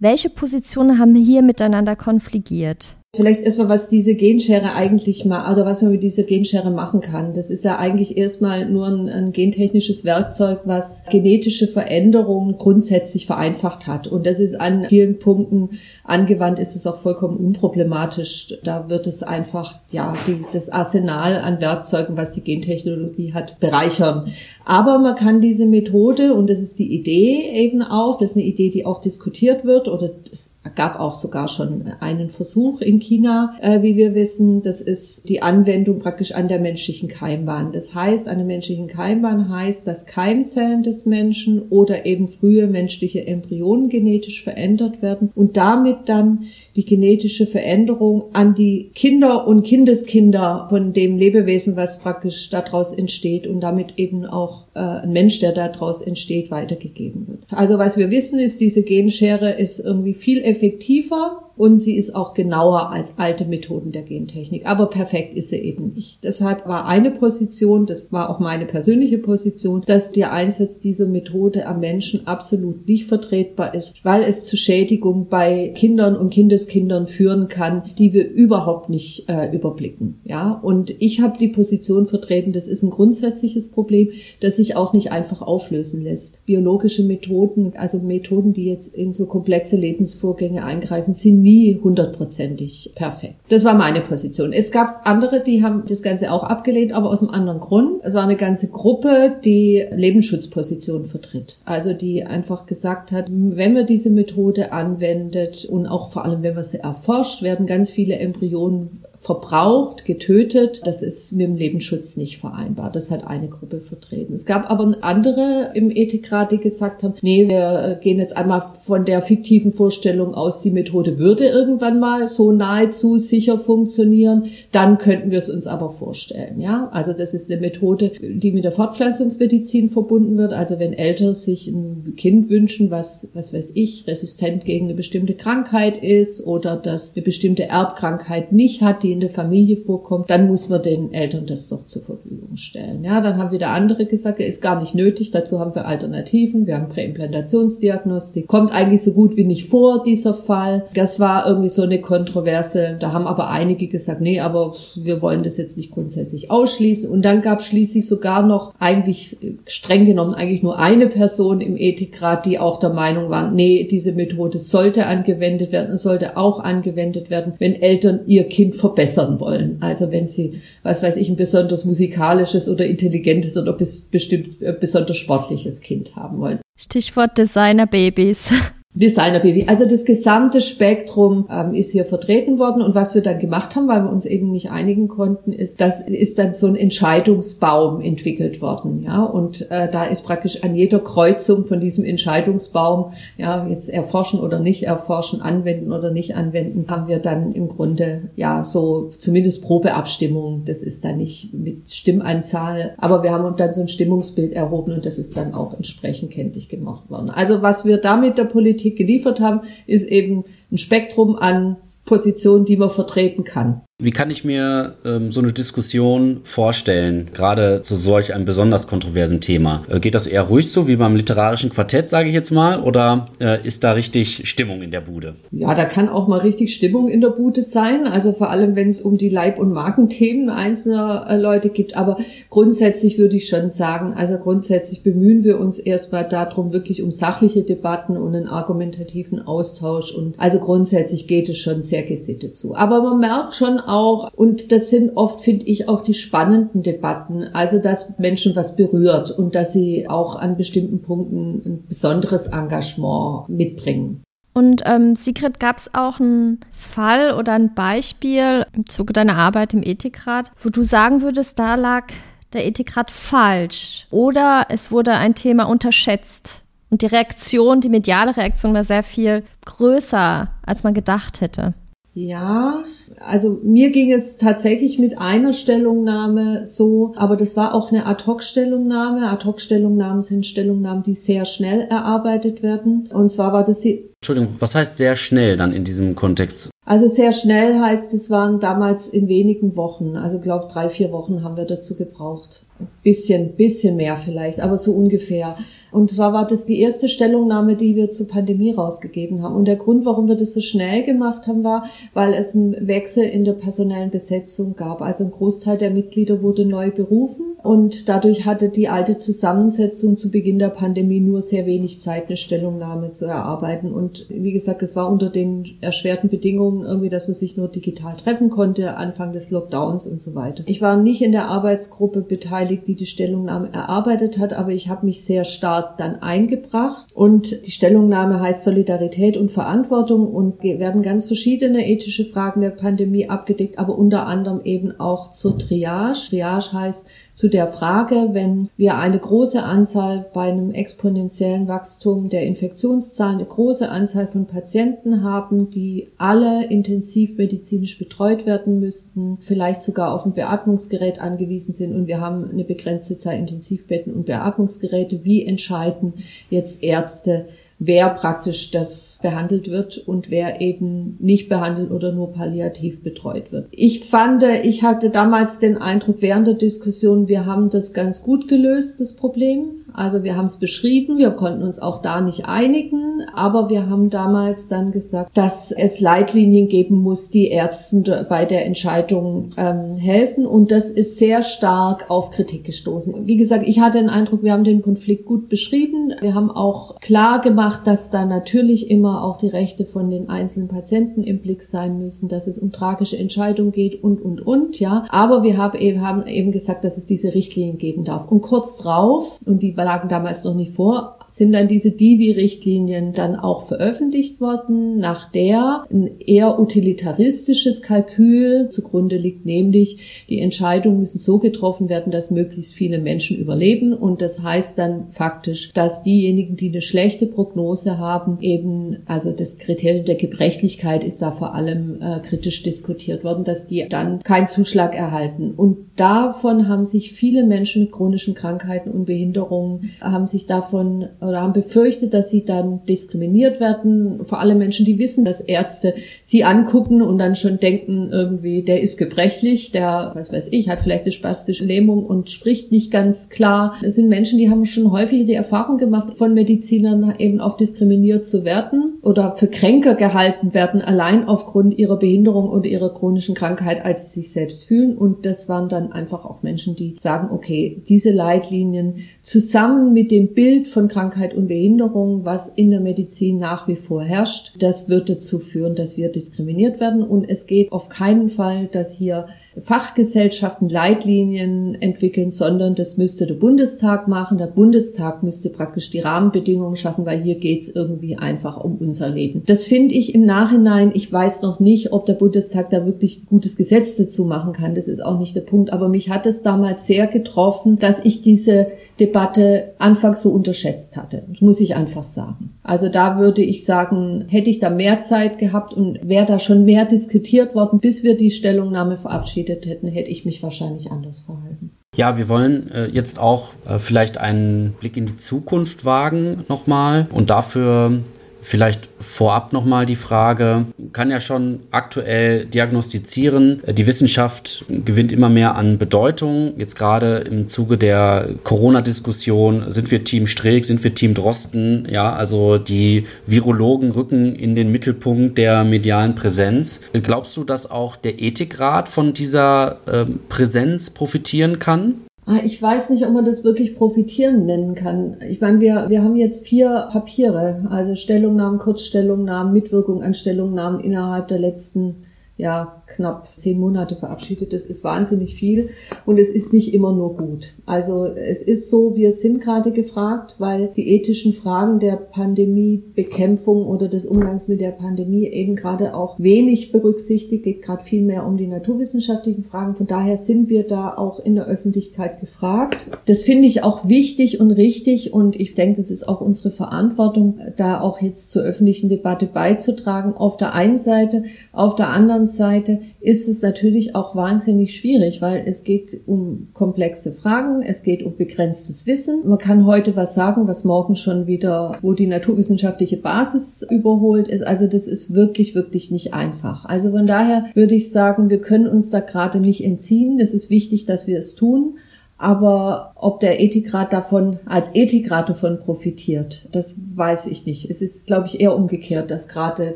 Welche 0.00 0.30
Positionen 0.30 0.98
haben 0.98 1.14
hier 1.14 1.42
miteinander 1.42 1.94
konfligiert? 1.94 2.96
Vielleicht 3.14 3.42
erstmal, 3.42 3.68
was 3.68 3.90
diese 3.90 4.14
Genschere 4.14 4.72
eigentlich 4.72 5.26
mal, 5.26 5.52
oder 5.52 5.66
was 5.66 5.82
man 5.82 5.92
mit 5.92 6.02
dieser 6.02 6.22
Genschere 6.22 6.70
machen 6.70 7.02
kann. 7.02 7.34
Das 7.34 7.50
ist 7.50 7.62
ja 7.62 7.78
eigentlich 7.78 8.16
erstmal 8.16 8.70
nur 8.70 8.86
ein, 8.86 9.10
ein, 9.10 9.32
gentechnisches 9.32 10.06
Werkzeug, 10.06 10.60
was 10.64 11.04
genetische 11.10 11.68
Veränderungen 11.68 12.56
grundsätzlich 12.56 13.26
vereinfacht 13.26 13.86
hat. 13.86 14.06
Und 14.06 14.24
das 14.24 14.40
ist 14.40 14.58
an 14.58 14.86
vielen 14.88 15.18
Punkten 15.18 15.78
angewandt, 16.04 16.58
ist 16.58 16.74
es 16.74 16.86
auch 16.86 16.98
vollkommen 16.98 17.36
unproblematisch. 17.36 18.54
Da 18.64 18.88
wird 18.88 19.06
es 19.06 19.22
einfach, 19.22 19.78
ja, 19.90 20.14
die, 20.26 20.44
das 20.52 20.68
Arsenal 20.68 21.36
an 21.36 21.60
Werkzeugen, 21.60 22.16
was 22.16 22.32
die 22.32 22.42
Gentechnologie 22.42 23.34
hat, 23.34 23.60
bereichern. 23.60 24.26
Aber 24.64 24.98
man 24.98 25.14
kann 25.14 25.40
diese 25.40 25.66
Methode, 25.66 26.34
und 26.34 26.50
das 26.50 26.60
ist 26.60 26.78
die 26.78 26.92
Idee 26.92 27.50
eben 27.54 27.82
auch, 27.82 28.18
das 28.18 28.30
ist 28.30 28.36
eine 28.36 28.46
Idee, 28.46 28.70
die 28.70 28.86
auch 28.86 29.00
diskutiert 29.00 29.64
wird, 29.64 29.88
oder 29.88 30.10
es 30.32 30.54
gab 30.76 30.98
auch 30.98 31.14
sogar 31.14 31.48
schon 31.48 31.92
einen 32.00 32.30
Versuch 32.30 32.80
in 32.80 33.00
China, 33.00 33.54
äh, 33.60 33.82
wie 33.82 33.96
wir 33.96 34.14
wissen. 34.14 34.62
Das 34.62 34.80
ist 34.80 35.28
die 35.28 35.42
Anwendung 35.42 35.98
praktisch 35.98 36.32
an 36.32 36.48
der 36.48 36.60
menschlichen 36.60 37.08
Keimbahn. 37.08 37.72
Das 37.72 37.94
heißt, 37.94 38.28
an 38.28 38.38
der 38.38 38.46
menschlichen 38.46 38.86
Keimbahn 38.86 39.50
heißt, 39.50 39.86
dass 39.86 40.06
Keimzellen 40.06 40.82
des 40.82 41.04
Menschen 41.04 41.62
oder 41.70 42.06
eben 42.06 42.28
frühe 42.28 42.66
menschliche 42.68 43.26
Embryonen 43.26 43.88
genetisch 43.88 44.42
verändert 44.42 45.02
werden 45.02 45.32
und 45.34 45.56
damit 45.56 45.91
dann 46.04 46.46
die 46.76 46.84
genetische 46.84 47.46
Veränderung 47.46 48.24
an 48.32 48.54
die 48.54 48.90
Kinder 48.94 49.46
und 49.46 49.62
Kindeskinder 49.64 50.66
von 50.70 50.92
dem 50.92 51.18
Lebewesen, 51.18 51.76
was 51.76 52.00
praktisch 52.00 52.50
daraus 52.50 52.94
entsteht 52.94 53.46
und 53.46 53.60
damit 53.60 53.98
eben 53.98 54.24
auch 54.24 54.62
äh, 54.74 54.80
ein 54.80 55.12
Mensch, 55.12 55.40
der 55.40 55.52
daraus 55.52 56.00
entsteht, 56.00 56.50
weitergegeben 56.50 57.28
wird. 57.28 57.40
Also 57.50 57.78
was 57.78 57.98
wir 57.98 58.10
wissen 58.10 58.38
ist, 58.38 58.60
diese 58.60 58.82
Genschere 58.82 59.52
ist 59.52 59.80
irgendwie 59.80 60.14
viel 60.14 60.42
effektiver 60.42 61.42
und 61.56 61.76
sie 61.76 61.96
ist 61.96 62.14
auch 62.14 62.34
genauer 62.34 62.90
als 62.90 63.18
alte 63.18 63.44
Methoden 63.44 63.92
der 63.92 64.02
Gentechnik. 64.02 64.66
Aber 64.66 64.86
perfekt 64.86 65.34
ist 65.34 65.50
sie 65.50 65.58
eben 65.58 65.92
nicht. 65.94 66.24
Deshalb 66.24 66.66
war 66.66 66.86
eine 66.86 67.10
Position, 67.10 67.86
das 67.86 68.10
war 68.10 68.30
auch 68.30 68.40
meine 68.40 68.66
persönliche 68.66 69.18
Position, 69.18 69.82
dass 69.86 70.12
der 70.12 70.32
Einsatz 70.32 70.78
dieser 70.78 71.06
Methode 71.06 71.66
am 71.66 71.80
Menschen 71.80 72.26
absolut 72.26 72.88
nicht 72.88 73.04
vertretbar 73.04 73.74
ist, 73.74 74.04
weil 74.04 74.24
es 74.24 74.44
zu 74.44 74.56
Schädigung 74.56 75.26
bei 75.28 75.72
Kindern 75.74 76.16
und 76.16 76.30
Kindeskindern 76.66 77.06
führen 77.06 77.48
kann, 77.48 77.82
die 77.98 78.12
wir 78.12 78.28
überhaupt 78.30 78.88
nicht 78.88 79.28
äh, 79.28 79.54
überblicken. 79.54 80.20
Ja, 80.24 80.52
und 80.62 80.94
ich 81.00 81.20
habe 81.20 81.38
die 81.38 81.48
Position 81.48 82.06
vertreten, 82.06 82.52
das 82.52 82.68
ist 82.68 82.82
ein 82.82 82.90
grundsätzliches 82.90 83.70
Problem, 83.70 84.08
das 84.40 84.56
sich 84.56 84.76
auch 84.76 84.92
nicht 84.92 85.12
einfach 85.12 85.42
auflösen 85.42 86.02
lässt. 86.02 86.44
Biologische 86.46 87.04
Methoden, 87.04 87.72
also 87.76 87.98
Methoden, 87.98 88.52
die 88.52 88.66
jetzt 88.66 88.94
in 88.94 89.12
so 89.12 89.26
komplexe 89.26 89.76
Lebensvorgänge 89.76 90.64
eingreifen, 90.64 91.14
sind 91.14 91.42
nie 91.42 91.78
hundertprozentig 91.82 92.92
perfekt. 92.94 93.36
Das 93.52 93.66
war 93.66 93.74
meine 93.74 94.00
Position. 94.00 94.54
Es 94.54 94.72
gab 94.72 94.88
andere, 95.04 95.40
die 95.40 95.62
haben 95.62 95.82
das 95.86 96.02
Ganze 96.02 96.32
auch 96.32 96.42
abgelehnt, 96.42 96.94
aber 96.94 97.10
aus 97.10 97.20
einem 97.20 97.32
anderen 97.32 97.60
Grund. 97.60 98.00
Es 98.02 98.14
war 98.14 98.22
eine 98.22 98.36
ganze 98.36 98.70
Gruppe, 98.70 99.36
die 99.44 99.86
Lebensschutzposition 99.90 101.04
vertritt. 101.04 101.58
Also 101.66 101.92
die 101.92 102.24
einfach 102.24 102.64
gesagt 102.64 103.12
hat, 103.12 103.26
wenn 103.28 103.74
man 103.74 103.84
diese 103.84 104.08
Methode 104.08 104.72
anwendet 104.72 105.66
und 105.66 105.86
auch 105.86 106.10
vor 106.10 106.24
allem, 106.24 106.42
wenn 106.42 106.54
man 106.54 106.64
sie 106.64 106.78
erforscht, 106.78 107.42
werden 107.42 107.66
ganz 107.66 107.90
viele 107.90 108.16
Embryonen 108.16 109.01
verbraucht, 109.22 110.04
getötet. 110.04 110.80
Das 110.84 111.00
ist 111.00 111.32
mit 111.32 111.46
dem 111.46 111.56
Lebensschutz 111.56 112.16
nicht 112.16 112.38
vereinbar. 112.38 112.90
Das 112.90 113.12
hat 113.12 113.24
eine 113.24 113.48
Gruppe 113.48 113.80
vertreten. 113.80 114.34
Es 114.34 114.46
gab 114.46 114.68
aber 114.68 114.96
andere 115.00 115.70
im 115.74 115.92
Ethikrat, 115.92 116.50
die 116.50 116.58
gesagt 116.58 117.04
haben, 117.04 117.14
nee, 117.22 117.46
wir 117.48 118.00
gehen 118.02 118.18
jetzt 118.18 118.36
einmal 118.36 118.60
von 118.60 119.04
der 119.04 119.22
fiktiven 119.22 119.70
Vorstellung 119.70 120.34
aus, 120.34 120.62
die 120.62 120.72
Methode 120.72 121.20
würde 121.20 121.46
irgendwann 121.46 122.00
mal 122.00 122.26
so 122.26 122.50
nahezu 122.50 123.18
sicher 123.18 123.58
funktionieren. 123.58 124.46
Dann 124.72 124.98
könnten 124.98 125.30
wir 125.30 125.38
es 125.38 125.48
uns 125.48 125.68
aber 125.68 125.88
vorstellen. 125.88 126.60
Ja, 126.60 126.88
also 126.92 127.12
das 127.12 127.32
ist 127.32 127.48
eine 127.48 127.60
Methode, 127.60 128.10
die 128.20 128.50
mit 128.50 128.64
der 128.64 128.72
Fortpflanzungsmedizin 128.72 129.88
verbunden 129.88 130.36
wird. 130.36 130.52
Also 130.52 130.80
wenn 130.80 130.94
Eltern 130.94 131.34
sich 131.34 131.68
ein 131.68 132.14
Kind 132.16 132.50
wünschen, 132.50 132.90
was, 132.90 133.28
was 133.34 133.54
weiß 133.54 133.72
ich, 133.76 134.04
resistent 134.08 134.64
gegen 134.64 134.86
eine 134.86 134.94
bestimmte 134.94 135.34
Krankheit 135.34 136.02
ist 136.02 136.44
oder 136.44 136.74
das 136.74 137.14
eine 137.14 137.22
bestimmte 137.22 137.68
Erbkrankheit 137.68 138.50
nicht 138.50 138.82
hat, 138.82 139.04
die 139.04 139.11
alleinstehende 139.12 139.28
Familie 139.28 139.76
vorkommt, 139.76 140.30
dann 140.30 140.48
muss 140.48 140.68
man 140.68 140.82
den 140.82 141.12
Eltern 141.12 141.46
das 141.46 141.68
doch 141.68 141.84
zur 141.84 142.02
Verfügung 142.02 142.56
stellen. 142.56 143.04
Ja, 143.04 143.20
dann 143.20 143.38
haben 143.38 143.52
wieder 143.52 143.70
andere 143.70 144.06
gesagt, 144.06 144.40
ist 144.40 144.62
gar 144.62 144.80
nicht 144.80 144.94
nötig, 144.94 145.30
dazu 145.30 145.58
haben 145.58 145.74
wir 145.74 145.86
Alternativen, 145.86 146.66
wir 146.66 146.76
haben 146.76 146.88
Präimplantationsdiagnostik, 146.88 148.46
kommt 148.46 148.72
eigentlich 148.72 149.02
so 149.02 149.12
gut 149.12 149.36
wie 149.36 149.44
nicht 149.44 149.68
vor, 149.68 150.02
dieser 150.02 150.34
Fall. 150.34 150.84
Das 150.94 151.20
war 151.20 151.46
irgendwie 151.46 151.68
so 151.68 151.82
eine 151.82 152.00
Kontroverse, 152.00 152.96
da 152.98 153.12
haben 153.12 153.26
aber 153.26 153.48
einige 153.48 153.88
gesagt, 153.88 154.20
nee, 154.20 154.40
aber 154.40 154.74
wir 154.96 155.22
wollen 155.22 155.42
das 155.42 155.58
jetzt 155.58 155.76
nicht 155.76 155.90
grundsätzlich 155.90 156.50
ausschließen. 156.50 157.10
Und 157.10 157.22
dann 157.22 157.40
gab 157.40 157.62
schließlich 157.62 158.06
sogar 158.06 158.46
noch 158.46 158.74
eigentlich 158.78 159.36
streng 159.66 160.06
genommen 160.06 160.34
eigentlich 160.34 160.62
nur 160.62 160.78
eine 160.78 161.08
Person 161.08 161.60
im 161.60 161.76
Ethikrat, 161.76 162.46
die 162.46 162.58
auch 162.58 162.78
der 162.78 162.90
Meinung 162.90 163.30
war, 163.30 163.50
nee, 163.50 163.86
diese 163.90 164.12
Methode 164.12 164.58
sollte 164.58 165.06
angewendet 165.06 165.72
werden 165.72 165.92
und 165.92 165.98
sollte 165.98 166.36
auch 166.36 166.60
angewendet 166.60 167.30
werden, 167.30 167.54
wenn 167.58 167.74
Eltern 167.74 168.20
ihr 168.26 168.44
Kind 168.44 168.74
verbessern 168.74 169.01
wollen. 169.40 169.78
Also 169.80 170.10
wenn 170.10 170.26
sie, 170.26 170.60
was 170.82 171.02
weiß 171.02 171.16
ich, 171.16 171.28
ein 171.28 171.36
besonders 171.36 171.84
musikalisches 171.84 172.68
oder 172.68 172.86
intelligentes 172.86 173.56
oder 173.56 173.72
bestimmt 173.72 174.60
äh, 174.62 174.74
besonders 174.78 175.16
sportliches 175.16 175.80
Kind 175.80 176.16
haben 176.16 176.38
wollen. 176.38 176.60
Stichwort 176.76 177.36
Designer-Babys. 177.38 178.52
Designer-Baby. 178.94 179.66
Also 179.68 179.86
das 179.86 180.04
gesamte 180.04 180.60
Spektrum 180.60 181.46
ähm, 181.50 181.72
ist 181.72 181.92
hier 181.92 182.04
vertreten 182.04 182.58
worden 182.58 182.82
und 182.82 182.94
was 182.94 183.14
wir 183.14 183.22
dann 183.22 183.38
gemacht 183.38 183.74
haben, 183.74 183.88
weil 183.88 184.02
wir 184.02 184.10
uns 184.10 184.26
eben 184.26 184.50
nicht 184.50 184.70
einigen 184.70 185.08
konnten, 185.08 185.54
ist, 185.54 185.80
das 185.80 186.06
ist 186.06 186.38
dann 186.38 186.52
so 186.52 186.66
ein 186.66 186.76
Entscheidungsbaum 186.76 188.02
entwickelt 188.02 188.60
worden, 188.60 189.02
ja 189.02 189.22
und 189.22 189.70
äh, 189.70 189.90
da 189.90 190.04
ist 190.04 190.26
praktisch 190.26 190.62
an 190.62 190.74
jeder 190.74 190.98
Kreuzung 190.98 191.64
von 191.64 191.80
diesem 191.80 192.04
Entscheidungsbaum, 192.04 193.14
ja 193.38 193.66
jetzt 193.66 193.88
erforschen 193.88 194.40
oder 194.40 194.58
nicht 194.58 194.82
erforschen, 194.82 195.40
anwenden 195.40 195.90
oder 195.90 196.10
nicht 196.10 196.36
anwenden, 196.36 196.84
haben 196.88 197.08
wir 197.08 197.18
dann 197.18 197.54
im 197.54 197.68
Grunde 197.68 198.28
ja 198.36 198.62
so 198.62 199.12
zumindest 199.16 199.62
Probeabstimmung. 199.62 200.64
Das 200.66 200.82
ist 200.82 201.04
dann 201.04 201.16
nicht 201.16 201.54
mit 201.54 201.90
Stimmanzahl, 201.90 202.94
aber 202.98 203.22
wir 203.22 203.32
haben 203.32 203.56
dann 203.56 203.72
so 203.72 203.80
ein 203.80 203.88
Stimmungsbild 203.88 204.52
erhoben 204.52 204.92
und 204.92 205.06
das 205.06 205.18
ist 205.18 205.34
dann 205.36 205.54
auch 205.54 205.72
entsprechend 205.72 206.30
kenntlich 206.30 206.68
gemacht 206.68 207.08
worden. 207.08 207.30
Also 207.30 207.62
was 207.62 207.86
wir 207.86 207.96
damit 207.96 208.36
der 208.36 208.44
Politik 208.44 208.81
Politik 208.82 208.98
geliefert 208.98 209.40
haben, 209.40 209.60
ist 209.86 210.08
eben 210.08 210.44
ein 210.70 210.78
Spektrum 210.78 211.36
an 211.36 211.76
Positionen, 212.04 212.64
die 212.64 212.76
man 212.76 212.90
vertreten 212.90 213.44
kann. 213.44 213.82
Wie 214.02 214.10
kann 214.10 214.32
ich 214.32 214.42
mir 214.42 214.96
ähm, 215.04 215.30
so 215.30 215.40
eine 215.40 215.52
Diskussion 215.52 216.40
vorstellen, 216.42 217.30
gerade 217.32 217.82
zu 217.82 217.94
solch 217.94 218.34
einem 218.34 218.44
besonders 218.44 218.88
kontroversen 218.88 219.40
Thema? 219.40 219.84
Äh, 219.88 220.00
geht 220.00 220.16
das 220.16 220.26
eher 220.26 220.42
ruhig 220.42 220.72
so 220.72 220.88
wie 220.88 220.96
beim 220.96 221.14
literarischen 221.14 221.70
Quartett, 221.70 222.10
sage 222.10 222.28
ich 222.28 222.34
jetzt 222.34 222.50
mal, 222.50 222.80
oder 222.80 223.28
äh, 223.40 223.64
ist 223.64 223.84
da 223.84 223.92
richtig 223.92 224.48
Stimmung 224.48 224.82
in 224.82 224.90
der 224.90 225.02
Bude? 225.02 225.36
Ja, 225.52 225.72
da 225.74 225.84
kann 225.84 226.08
auch 226.08 226.26
mal 226.26 226.40
richtig 226.40 226.74
Stimmung 226.74 227.06
in 227.06 227.20
der 227.20 227.28
Bude 227.28 227.62
sein, 227.62 228.08
also 228.08 228.32
vor 228.32 228.50
allem, 228.50 228.74
wenn 228.74 228.88
es 228.88 229.02
um 229.02 229.18
die 229.18 229.28
Leib- 229.28 229.60
und 229.60 229.70
Markenthemen 229.72 230.50
einzelner 230.50 231.26
äh, 231.28 231.36
Leute 231.36 231.68
gibt. 231.68 231.96
Aber 231.96 232.18
grundsätzlich 232.50 233.18
würde 233.18 233.36
ich 233.36 233.48
schon 233.48 233.70
sagen, 233.70 234.14
also 234.14 234.36
grundsätzlich 234.36 235.04
bemühen 235.04 235.44
wir 235.44 235.60
uns 235.60 235.78
erstmal 235.78 236.28
darum, 236.28 236.72
wirklich 236.72 237.04
um 237.04 237.12
sachliche 237.12 237.62
Debatten 237.62 238.16
und 238.16 238.34
einen 238.34 238.48
argumentativen 238.48 239.46
Austausch. 239.46 240.12
Und 240.12 240.34
also 240.40 240.58
grundsätzlich 240.58 241.28
geht 241.28 241.48
es 241.48 241.58
schon 241.58 241.80
sehr 241.80 242.02
gesittet 242.02 242.56
zu. 242.56 242.74
Aber 242.74 243.00
man 243.00 243.20
merkt 243.20 243.54
schon 243.54 243.78
auch, 243.92 244.32
und 244.34 244.72
das 244.72 244.90
sind 244.90 245.16
oft, 245.16 245.42
finde 245.44 245.66
ich, 245.66 245.88
auch 245.88 246.02
die 246.02 246.14
spannenden 246.14 246.82
Debatten, 246.82 247.44
also 247.52 247.78
dass 247.78 248.18
Menschen 248.18 248.56
was 248.56 248.74
berührt 248.76 249.30
und 249.30 249.54
dass 249.54 249.72
sie 249.72 250.08
auch 250.08 250.36
an 250.36 250.56
bestimmten 250.56 251.02
Punkten 251.02 251.62
ein 251.64 251.84
besonderes 251.88 252.48
Engagement 252.48 253.48
mitbringen. 253.48 254.22
Und 254.54 254.82
ähm, 254.84 255.14
Sigrid, 255.14 255.60
gab 255.60 255.78
es 255.78 255.94
auch 255.94 256.20
einen 256.20 256.60
Fall 256.70 257.34
oder 257.34 257.52
ein 257.52 257.74
Beispiel 257.74 258.66
im 258.74 258.86
Zuge 258.86 259.12
deiner 259.12 259.36
Arbeit 259.36 259.72
im 259.72 259.82
Ethikrat, 259.82 260.50
wo 260.58 260.68
du 260.68 260.82
sagen 260.82 261.22
würdest, 261.22 261.58
da 261.58 261.74
lag 261.74 262.04
der 262.52 262.66
Ethikrat 262.66 263.10
falsch 263.10 264.06
oder 264.10 264.66
es 264.68 264.90
wurde 264.90 265.12
ein 265.12 265.34
Thema 265.34 265.64
unterschätzt 265.64 266.64
und 266.90 267.00
die 267.00 267.06
Reaktion, 267.06 267.80
die 267.80 267.88
mediale 267.88 268.36
Reaktion 268.36 268.74
war 268.74 268.84
sehr 268.84 269.02
viel 269.02 269.44
größer, 269.64 270.50
als 270.62 270.84
man 270.84 270.92
gedacht 270.92 271.40
hätte? 271.40 271.72
Ja, 272.14 272.82
also 273.20 273.60
mir 273.62 273.90
ging 273.90 274.12
es 274.12 274.36
tatsächlich 274.36 274.98
mit 274.98 275.18
einer 275.18 275.54
Stellungnahme 275.54 276.66
so, 276.66 277.14
aber 277.16 277.36
das 277.36 277.56
war 277.56 277.74
auch 277.74 277.90
eine 277.90 278.04
Ad-Hoc-Stellungnahme. 278.04 279.28
Ad-Hoc-Stellungnahmen 279.30 280.20
sind 280.20 280.44
Stellungnahmen, 280.44 281.02
die 281.02 281.14
sehr 281.14 281.46
schnell 281.46 281.82
erarbeitet 281.88 282.62
werden. 282.62 283.08
Und 283.12 283.30
zwar 283.30 283.54
war 283.54 283.64
das 283.64 283.80
die. 283.80 284.10
Entschuldigung, 284.20 284.56
was 284.58 284.74
heißt 284.74 284.98
sehr 284.98 285.16
schnell 285.16 285.56
dann 285.56 285.72
in 285.72 285.84
diesem 285.84 286.14
Kontext? 286.14 286.70
Also 286.84 287.08
sehr 287.08 287.32
schnell 287.32 287.80
heißt, 287.80 288.12
es 288.12 288.28
waren 288.28 288.60
damals 288.60 289.08
in 289.08 289.28
wenigen 289.28 289.76
Wochen. 289.76 290.16
Also 290.16 290.38
glaube 290.38 290.68
drei, 290.70 290.90
vier 290.90 291.12
Wochen 291.12 291.42
haben 291.42 291.56
wir 291.56 291.64
dazu 291.64 291.94
gebraucht. 291.94 292.62
Bisschen, 293.02 293.56
bisschen 293.56 293.96
mehr 293.96 294.16
vielleicht, 294.16 294.60
aber 294.60 294.76
so 294.76 294.92
ungefähr. 294.92 295.56
Und 295.92 296.10
zwar 296.10 296.32
war 296.32 296.46
das 296.46 296.64
die 296.64 296.80
erste 296.80 297.08
Stellungnahme, 297.08 297.76
die 297.76 297.94
wir 297.94 298.10
zur 298.10 298.26
Pandemie 298.26 298.72
rausgegeben 298.72 299.42
haben. 299.42 299.54
Und 299.54 299.66
der 299.66 299.76
Grund, 299.76 300.04
warum 300.06 300.26
wir 300.26 300.36
das 300.36 300.54
so 300.54 300.60
schnell 300.60 301.04
gemacht 301.04 301.46
haben, 301.46 301.62
war, 301.64 301.84
weil 302.14 302.32
es 302.32 302.54
einen 302.54 302.88
Wechsel 302.88 303.24
in 303.24 303.44
der 303.44 303.52
personellen 303.52 304.10
Besetzung 304.10 304.74
gab. 304.74 305.02
Also 305.02 305.24
ein 305.24 305.30
Großteil 305.30 305.76
der 305.76 305.90
Mitglieder 305.90 306.42
wurde 306.42 306.64
neu 306.64 306.90
berufen 306.90 307.52
und 307.62 308.08
dadurch 308.08 308.46
hatte 308.46 308.70
die 308.70 308.88
alte 308.88 309.18
Zusammensetzung 309.18 310.16
zu 310.16 310.30
Beginn 310.30 310.58
der 310.58 310.70
Pandemie 310.70 311.20
nur 311.20 311.42
sehr 311.42 311.66
wenig 311.66 312.00
Zeit, 312.00 312.26
eine 312.26 312.36
Stellungnahme 312.36 313.10
zu 313.10 313.26
erarbeiten. 313.26 313.92
Und 313.92 314.26
wie 314.30 314.52
gesagt, 314.52 314.82
es 314.82 314.96
war 314.96 315.10
unter 315.10 315.28
den 315.28 315.64
erschwerten 315.80 316.30
Bedingungen 316.30 316.86
irgendwie, 316.86 317.10
dass 317.10 317.28
man 317.28 317.34
sich 317.34 317.56
nur 317.56 317.68
digital 317.68 318.16
treffen 318.16 318.48
konnte, 318.48 318.96
Anfang 318.96 319.32
des 319.32 319.50
Lockdowns 319.50 320.06
und 320.06 320.20
so 320.20 320.34
weiter. 320.34 320.64
Ich 320.66 320.80
war 320.80 320.96
nicht 320.96 321.22
in 321.22 321.32
der 321.32 321.48
Arbeitsgruppe 321.48 322.22
beteiligt, 322.22 322.88
die 322.88 322.96
die 322.96 323.06
Stellungnahme 323.06 323.72
erarbeitet 323.72 324.38
hat, 324.38 324.54
aber 324.54 324.70
ich 324.70 324.88
habe 324.88 325.06
mich 325.06 325.24
sehr 325.24 325.44
stark 325.44 325.81
Art 325.82 326.00
dann 326.00 326.22
eingebracht. 326.22 327.08
Und 327.14 327.66
die 327.66 327.70
Stellungnahme 327.70 328.40
heißt 328.40 328.64
Solidarität 328.64 329.36
und 329.36 329.50
Verantwortung 329.50 330.28
und 330.32 330.62
werden 330.62 331.02
ganz 331.02 331.26
verschiedene 331.26 331.86
ethische 331.86 332.24
Fragen 332.24 332.60
der 332.60 332.70
Pandemie 332.70 333.28
abgedeckt, 333.28 333.78
aber 333.78 333.98
unter 333.98 334.26
anderem 334.26 334.60
eben 334.64 334.98
auch 334.98 335.32
zur 335.32 335.58
Triage. 335.58 336.28
Triage 336.30 336.72
heißt, 336.72 337.06
zu 337.34 337.48
der 337.48 337.66
Frage, 337.66 338.30
wenn 338.32 338.68
wir 338.76 338.98
eine 338.98 339.18
große 339.18 339.62
Anzahl 339.62 340.26
bei 340.34 340.50
einem 340.50 340.72
exponentiellen 340.72 341.66
Wachstum 341.66 342.28
der 342.28 342.46
Infektionszahlen, 342.46 343.36
eine 343.36 343.46
große 343.46 343.88
Anzahl 343.88 344.26
von 344.26 344.46
Patienten 344.46 345.22
haben, 345.22 345.70
die 345.70 346.08
alle 346.18 346.66
intensivmedizinisch 346.66 347.98
betreut 347.98 348.44
werden 348.44 348.80
müssten, 348.80 349.38
vielleicht 349.42 349.82
sogar 349.82 350.12
auf 350.12 350.26
ein 350.26 350.34
Beatmungsgerät 350.34 351.20
angewiesen 351.22 351.72
sind 351.72 351.94
und 351.94 352.06
wir 352.06 352.20
haben 352.20 352.50
eine 352.50 352.64
begrenzte 352.64 353.16
Zahl 353.16 353.36
Intensivbetten 353.36 354.12
und 354.12 354.26
Beatmungsgeräte, 354.26 355.24
wie 355.24 355.46
entscheiden 355.46 356.12
jetzt 356.50 356.82
Ärzte, 356.82 357.46
wer 357.84 358.10
praktisch 358.10 358.70
das 358.70 359.18
behandelt 359.22 359.68
wird 359.68 359.98
und 359.98 360.30
wer 360.30 360.60
eben 360.60 361.16
nicht 361.18 361.48
behandelt 361.48 361.90
oder 361.90 362.12
nur 362.12 362.32
palliativ 362.32 363.02
betreut 363.02 363.50
wird. 363.50 363.66
Ich 363.72 364.04
fand, 364.04 364.44
ich 364.62 364.82
hatte 364.82 365.10
damals 365.10 365.58
den 365.58 365.76
Eindruck 365.76 366.16
während 366.20 366.46
der 366.46 366.54
Diskussion, 366.54 367.28
wir 367.28 367.44
haben 367.44 367.70
das 367.70 367.92
ganz 367.92 368.22
gut 368.22 368.48
gelöst, 368.48 369.00
das 369.00 369.14
Problem. 369.14 369.81
Also 369.94 370.22
wir 370.22 370.36
haben 370.36 370.46
es 370.46 370.58
beschrieben, 370.58 371.18
wir 371.18 371.30
konnten 371.30 371.62
uns 371.62 371.78
auch 371.78 372.02
da 372.02 372.20
nicht 372.20 372.46
einigen, 372.46 373.22
aber 373.34 373.70
wir 373.70 373.88
haben 373.88 374.10
damals 374.10 374.68
dann 374.68 374.92
gesagt, 374.92 375.36
dass 375.36 375.72
es 375.72 376.00
Leitlinien 376.00 376.68
geben 376.68 376.96
muss, 376.96 377.30
die 377.30 377.48
Ärzten 377.48 378.04
bei 378.28 378.44
der 378.44 378.66
Entscheidung 378.66 379.50
ähm, 379.56 379.94
helfen. 379.96 380.46
Und 380.46 380.70
das 380.70 380.90
ist 380.90 381.18
sehr 381.18 381.42
stark 381.42 382.10
auf 382.10 382.30
Kritik 382.30 382.64
gestoßen. 382.64 383.26
Wie 383.26 383.36
gesagt, 383.36 383.66
ich 383.66 383.80
hatte 383.80 383.98
den 383.98 384.10
Eindruck, 384.10 384.42
wir 384.42 384.52
haben 384.52 384.64
den 384.64 384.82
Konflikt 384.82 385.26
gut 385.26 385.48
beschrieben. 385.48 386.12
Wir 386.20 386.34
haben 386.34 386.50
auch 386.50 387.00
klar 387.00 387.40
gemacht, 387.40 387.86
dass 387.86 388.10
da 388.10 388.24
natürlich 388.24 388.90
immer 388.90 389.24
auch 389.24 389.36
die 389.36 389.48
Rechte 389.48 389.84
von 389.84 390.10
den 390.10 390.28
einzelnen 390.28 390.68
Patienten 390.68 391.22
im 391.22 391.40
Blick 391.40 391.62
sein 391.62 391.98
müssen, 391.98 392.28
dass 392.28 392.46
es 392.46 392.58
um 392.58 392.72
tragische 392.72 393.18
Entscheidungen 393.18 393.72
geht 393.72 394.02
und, 394.02 394.20
und, 394.22 394.46
und, 394.46 394.80
ja. 394.80 395.04
Aber 395.08 395.42
wir 395.42 395.58
haben 395.58 396.26
eben, 396.26 396.52
gesagt, 396.52 396.84
dass 396.84 396.98
es 396.98 397.06
diese 397.06 397.34
Richtlinien 397.34 397.78
geben 397.78 398.04
darf. 398.04 398.30
Und 398.30 398.42
kurz 398.42 398.76
drauf, 398.76 399.38
und 399.44 399.62
die 399.62 399.76
lagen 399.84 400.08
damals 400.08 400.44
noch 400.44 400.54
nicht 400.54 400.74
vor, 400.74 401.18
sind 401.32 401.52
dann 401.52 401.66
diese 401.66 401.92
Divi-Richtlinien 401.92 403.14
dann 403.14 403.36
auch 403.36 403.62
veröffentlicht 403.66 404.38
worden, 404.42 404.98
nach 404.98 405.32
der 405.32 405.86
ein 405.90 406.20
eher 406.20 406.60
utilitaristisches 406.60 407.80
Kalkül 407.80 408.68
zugrunde 408.68 409.16
liegt, 409.16 409.46
nämlich 409.46 410.26
die 410.28 410.40
Entscheidungen 410.40 410.98
müssen 410.98 411.18
so 411.18 411.38
getroffen 411.38 411.88
werden, 411.88 412.12
dass 412.12 412.30
möglichst 412.30 412.74
viele 412.74 412.98
Menschen 412.98 413.38
überleben 413.38 413.94
und 413.94 414.20
das 414.20 414.42
heißt 414.42 414.78
dann 414.78 415.06
faktisch, 415.10 415.72
dass 415.72 416.02
diejenigen, 416.02 416.56
die 416.56 416.68
eine 416.68 416.82
schlechte 416.82 417.24
Prognose 417.24 417.96
haben, 417.96 418.36
eben, 418.42 418.98
also 419.06 419.32
das 419.32 419.56
Kriterium 419.56 420.04
der 420.04 420.16
Gebrechlichkeit 420.16 421.02
ist 421.02 421.22
da 421.22 421.30
vor 421.30 421.54
allem 421.54 422.02
äh, 422.02 422.20
kritisch 422.20 422.62
diskutiert 422.62 423.24
worden, 423.24 423.44
dass 423.44 423.68
die 423.68 423.86
dann 423.88 424.22
keinen 424.22 424.48
Zuschlag 424.48 424.94
erhalten. 424.94 425.54
Und 425.56 425.78
davon 425.96 426.68
haben 426.68 426.84
sich 426.84 427.12
viele 427.12 427.44
Menschen 427.44 427.84
mit 427.84 427.92
chronischen 427.92 428.34
Krankheiten 428.34 428.90
und 428.90 429.06
Behinderungen, 429.06 429.92
haben 430.02 430.26
sich 430.26 430.46
davon 430.46 431.08
oder 431.22 431.40
haben 431.40 431.52
befürchtet, 431.52 432.14
dass 432.14 432.30
sie 432.30 432.44
dann 432.44 432.84
diskriminiert 432.86 433.60
werden. 433.60 434.24
Vor 434.24 434.40
allem 434.40 434.58
Menschen, 434.58 434.86
die 434.86 434.98
wissen, 434.98 435.24
dass 435.24 435.40
Ärzte 435.40 435.94
sie 436.22 436.44
angucken 436.44 437.02
und 437.02 437.18
dann 437.18 437.34
schon 437.34 437.58
denken, 437.58 438.08
irgendwie, 438.10 438.62
der 438.62 438.80
ist 438.80 438.98
gebrechlich, 438.98 439.72
der, 439.72 440.12
was 440.14 440.32
weiß 440.32 440.48
ich, 440.52 440.68
hat 440.68 440.80
vielleicht 440.80 441.04
eine 441.04 441.12
spastische 441.12 441.64
Lähmung 441.64 442.04
und 442.04 442.30
spricht 442.30 442.72
nicht 442.72 442.90
ganz 442.90 443.28
klar. 443.28 443.76
Es 443.82 443.94
sind 443.94 444.08
Menschen, 444.08 444.38
die 444.38 444.50
haben 444.50 444.64
schon 444.64 444.90
häufig 444.90 445.26
die 445.26 445.34
Erfahrung 445.34 445.78
gemacht, 445.78 446.16
von 446.16 446.34
Medizinern 446.34 447.14
eben 447.18 447.40
auch 447.40 447.56
diskriminiert 447.56 448.26
zu 448.26 448.44
werden 448.44 448.98
oder 449.02 449.34
für 449.36 449.48
kränker 449.48 449.94
gehalten 449.94 450.54
werden, 450.54 450.80
allein 450.80 451.28
aufgrund 451.28 451.78
ihrer 451.78 451.98
Behinderung 451.98 452.48
oder 452.48 452.66
ihrer 452.66 452.92
chronischen 452.92 453.34
Krankheit, 453.34 453.84
als 453.84 454.12
sie 454.12 454.20
sich 454.20 454.32
selbst 454.32 454.64
fühlen. 454.64 454.96
Und 454.96 455.26
das 455.26 455.48
waren 455.48 455.68
dann 455.68 455.92
einfach 455.92 456.24
auch 456.24 456.42
Menschen, 456.42 456.76
die 456.76 456.96
sagen, 457.00 457.28
okay, 457.32 457.82
diese 457.88 458.10
Leitlinien 458.10 458.96
zusammen 459.22 459.92
mit 459.92 460.10
dem 460.10 460.34
Bild 460.34 460.66
von 460.66 460.88
Krankheit 460.88 461.34
und 461.34 461.46
Behinderung, 461.46 462.24
was 462.24 462.48
in 462.48 462.72
der 462.72 462.80
Medizin 462.80 463.38
nach 463.38 463.68
wie 463.68 463.76
vor 463.76 464.02
herrscht, 464.02 464.54
das 464.58 464.88
wird 464.88 465.08
dazu 465.08 465.38
führen, 465.38 465.76
dass 465.76 465.96
wir 465.96 466.10
diskriminiert 466.10 466.80
werden. 466.80 467.02
Und 467.02 467.28
es 467.28 467.46
geht 467.46 467.70
auf 467.70 467.88
keinen 467.88 468.28
Fall, 468.28 468.68
dass 468.70 468.92
hier 468.92 469.28
Fachgesellschaften 469.58 470.70
Leitlinien 470.70 471.74
entwickeln, 471.80 472.30
sondern 472.30 472.74
das 472.74 472.96
müsste 472.96 473.26
der 473.26 473.34
Bundestag 473.34 474.08
machen. 474.08 474.38
Der 474.38 474.46
Bundestag 474.46 475.22
müsste 475.22 475.50
praktisch 475.50 475.90
die 475.90 476.00
Rahmenbedingungen 476.00 476.76
schaffen, 476.76 477.04
weil 477.04 477.20
hier 477.20 477.34
geht's 477.34 477.68
irgendwie 477.68 478.16
einfach 478.16 478.62
um 478.64 478.78
unser 478.80 479.10
Leben. 479.10 479.42
Das 479.44 479.66
finde 479.66 479.94
ich 479.94 480.14
im 480.14 480.24
Nachhinein, 480.24 480.92
ich 480.94 481.12
weiß 481.12 481.42
noch 481.42 481.60
nicht, 481.60 481.92
ob 481.92 482.06
der 482.06 482.14
Bundestag 482.14 482.70
da 482.70 482.86
wirklich 482.86 483.26
gutes 483.26 483.56
Gesetz 483.56 483.96
dazu 483.96 484.24
machen 484.24 484.54
kann. 484.54 484.74
Das 484.74 484.88
ist 484.88 485.04
auch 485.04 485.18
nicht 485.18 485.36
der 485.36 485.42
Punkt. 485.42 485.70
Aber 485.70 485.88
mich 485.88 486.08
hat 486.08 486.26
es 486.26 486.40
damals 486.40 486.86
sehr 486.86 487.06
getroffen, 487.06 487.78
dass 487.78 488.02
ich 488.02 488.22
diese 488.22 488.68
Debatte 489.02 489.74
anfangs 489.78 490.22
so 490.22 490.30
unterschätzt 490.30 490.96
hatte. 490.96 491.24
Muss 491.40 491.60
ich 491.60 491.74
einfach 491.74 492.04
sagen. 492.04 492.50
Also 492.62 492.88
da 492.88 493.18
würde 493.18 493.42
ich 493.42 493.64
sagen, 493.64 494.26
hätte 494.28 494.48
ich 494.48 494.60
da 494.60 494.70
mehr 494.70 495.00
Zeit 495.00 495.38
gehabt 495.38 495.74
und 495.74 495.98
wäre 496.08 496.24
da 496.24 496.38
schon 496.38 496.64
mehr 496.64 496.84
diskutiert 496.84 497.56
worden, 497.56 497.80
bis 497.80 498.04
wir 498.04 498.16
die 498.16 498.30
Stellungnahme 498.30 498.96
verabschiedet 498.96 499.66
hätten, 499.66 499.88
hätte 499.88 500.10
ich 500.10 500.24
mich 500.24 500.40
wahrscheinlich 500.42 500.92
anders 500.92 501.20
verhalten. 501.20 501.72
Ja, 501.96 502.16
wir 502.16 502.28
wollen 502.28 502.70
äh, 502.70 502.86
jetzt 502.86 503.18
auch 503.18 503.54
äh, 503.68 503.78
vielleicht 503.78 504.18
einen 504.18 504.74
Blick 504.78 504.96
in 504.96 505.06
die 505.06 505.16
Zukunft 505.16 505.84
wagen 505.84 506.44
nochmal 506.48 507.08
und 507.10 507.28
dafür 507.28 507.98
Vielleicht 508.44 508.88
vorab 508.98 509.52
nochmal 509.52 509.86
die 509.86 509.94
Frage, 509.94 510.66
kann 510.92 511.10
ja 511.10 511.20
schon 511.20 511.60
aktuell 511.70 512.44
diagnostizieren, 512.44 513.62
die 513.66 513.86
Wissenschaft 513.86 514.64
gewinnt 514.68 515.12
immer 515.12 515.28
mehr 515.28 515.54
an 515.54 515.78
Bedeutung. 515.78 516.54
Jetzt 516.58 516.76
gerade 516.76 517.18
im 517.18 517.46
Zuge 517.46 517.78
der 517.78 518.30
Corona-Diskussion 518.42 519.70
sind 519.70 519.92
wir 519.92 520.02
Team 520.02 520.26
Streeck, 520.26 520.64
sind 520.64 520.82
wir 520.82 520.92
Team 520.92 521.14
Drosten. 521.14 521.86
Ja, 521.88 522.12
also 522.12 522.58
die 522.58 523.06
Virologen 523.26 523.92
rücken 523.92 524.34
in 524.34 524.56
den 524.56 524.72
Mittelpunkt 524.72 525.38
der 525.38 525.62
medialen 525.62 526.16
Präsenz. 526.16 526.82
Glaubst 526.92 527.36
du, 527.36 527.44
dass 527.44 527.70
auch 527.70 527.94
der 527.94 528.20
Ethikrat 528.20 528.88
von 528.88 529.12
dieser 529.12 529.78
äh, 529.86 530.04
Präsenz 530.28 530.90
profitieren 530.90 531.60
kann? 531.60 531.94
Ah, 532.32 532.40
ich 532.42 532.62
weiß 532.62 532.88
nicht, 532.90 533.06
ob 533.06 533.12
man 533.12 533.26
das 533.26 533.44
wirklich 533.44 533.74
profitieren 533.74 534.46
nennen 534.46 534.74
kann. 534.74 535.18
Ich 535.28 535.42
meine, 535.42 535.60
wir, 535.60 535.90
wir 535.90 536.02
haben 536.02 536.16
jetzt 536.16 536.48
vier 536.48 536.88
Papiere, 536.90 537.66
also 537.68 537.94
Stellungnahmen, 537.94 538.58
Kurzstellungnahmen, 538.58 539.52
Mitwirkung 539.52 540.02
an 540.02 540.14
Stellungnahmen 540.14 540.80
innerhalb 540.80 541.28
der 541.28 541.38
letzten 541.38 541.96
ja, 542.38 542.82
knapp 542.86 543.28
zehn 543.36 543.60
Monate 543.60 543.94
verabschiedet. 543.94 544.52
Das 544.52 544.66
ist 544.66 544.84
wahnsinnig 544.84 545.34
viel 545.34 545.68
und 546.06 546.18
es 546.18 546.30
ist 546.30 546.52
nicht 546.52 546.74
immer 546.74 546.92
nur 546.92 547.16
gut. 547.16 547.52
Also 547.66 548.06
es 548.06 548.42
ist 548.42 548.70
so, 548.70 548.96
wir 548.96 549.12
sind 549.12 549.40
gerade 549.40 549.72
gefragt, 549.72 550.36
weil 550.38 550.70
die 550.74 550.88
ethischen 550.88 551.34
Fragen 551.34 551.78
der 551.78 551.96
Pandemiebekämpfung 551.96 553.66
oder 553.66 553.88
des 553.88 554.06
Umgangs 554.06 554.48
mit 554.48 554.60
der 554.60 554.70
Pandemie 554.70 555.28
eben 555.28 555.56
gerade 555.56 555.94
auch 555.94 556.18
wenig 556.18 556.72
berücksichtigt, 556.72 557.44
geht 557.44 557.62
gerade 557.62 557.84
viel 557.84 558.02
mehr 558.02 558.26
um 558.26 558.36
die 558.36 558.46
naturwissenschaftlichen 558.46 559.44
Fragen. 559.44 559.74
Von 559.74 559.86
daher 559.86 560.16
sind 560.16 560.48
wir 560.48 560.66
da 560.66 560.94
auch 560.94 561.20
in 561.20 561.34
der 561.34 561.46
Öffentlichkeit 561.46 562.20
gefragt. 562.20 562.90
Das 563.06 563.22
finde 563.22 563.46
ich 563.46 563.62
auch 563.62 563.88
wichtig 563.88 564.40
und 564.40 564.50
richtig 564.52 565.12
und 565.12 565.36
ich 565.36 565.54
denke, 565.54 565.76
das 565.76 565.90
ist 565.90 566.08
auch 566.08 566.20
unsere 566.20 566.50
Verantwortung, 566.50 567.38
da 567.56 567.80
auch 567.80 568.00
jetzt 568.00 568.30
zur 568.30 568.42
öffentlichen 568.42 568.88
Debatte 568.88 569.26
beizutragen. 569.26 570.14
Auf 570.14 570.36
der 570.38 570.54
einen 570.54 570.78
Seite, 570.78 571.24
auf 571.52 571.76
der 571.76 571.90
anderen 571.90 572.21
Seite 572.26 572.80
ist 573.00 573.28
es 573.28 573.42
natürlich 573.42 573.94
auch 573.94 574.14
wahnsinnig 574.14 574.76
schwierig, 574.76 575.22
weil 575.22 575.42
es 575.46 575.64
geht 575.64 576.00
um 576.06 576.48
komplexe 576.54 577.12
Fragen, 577.12 577.62
es 577.62 577.82
geht 577.82 578.02
um 578.02 578.16
begrenztes 578.16 578.86
Wissen. 578.86 579.28
Man 579.28 579.38
kann 579.38 579.66
heute 579.66 579.96
was 579.96 580.14
sagen, 580.14 580.48
was 580.48 580.64
morgen 580.64 580.96
schon 580.96 581.26
wieder, 581.26 581.78
wo 581.82 581.92
die 581.92 582.06
naturwissenschaftliche 582.06 582.96
Basis 582.96 583.66
überholt 583.68 584.28
ist. 584.28 584.42
Also 584.42 584.66
das 584.66 584.86
ist 584.86 585.14
wirklich, 585.14 585.54
wirklich 585.54 585.90
nicht 585.90 586.14
einfach. 586.14 586.64
Also 586.64 586.90
von 586.90 587.06
daher 587.06 587.46
würde 587.54 587.74
ich 587.74 587.90
sagen, 587.90 588.30
wir 588.30 588.40
können 588.40 588.66
uns 588.66 588.90
da 588.90 589.00
gerade 589.00 589.40
nicht 589.40 589.64
entziehen. 589.64 590.18
Das 590.18 590.34
ist 590.34 590.50
wichtig, 590.50 590.86
dass 590.86 591.06
wir 591.06 591.18
es 591.18 591.34
tun. 591.34 591.74
Aber 592.22 592.92
ob 592.94 593.18
der 593.18 593.40
Ethikrat 593.40 593.92
davon, 593.92 594.38
als 594.46 594.76
Ethikrat 594.76 595.28
davon 595.28 595.58
profitiert, 595.58 596.46
das 596.52 596.76
weiß 596.94 597.26
ich 597.26 597.46
nicht. 597.46 597.68
Es 597.68 597.82
ist, 597.82 598.06
glaube 598.06 598.28
ich, 598.28 598.40
eher 598.40 598.54
umgekehrt, 598.54 599.10
dass 599.10 599.26
gerade 599.26 599.74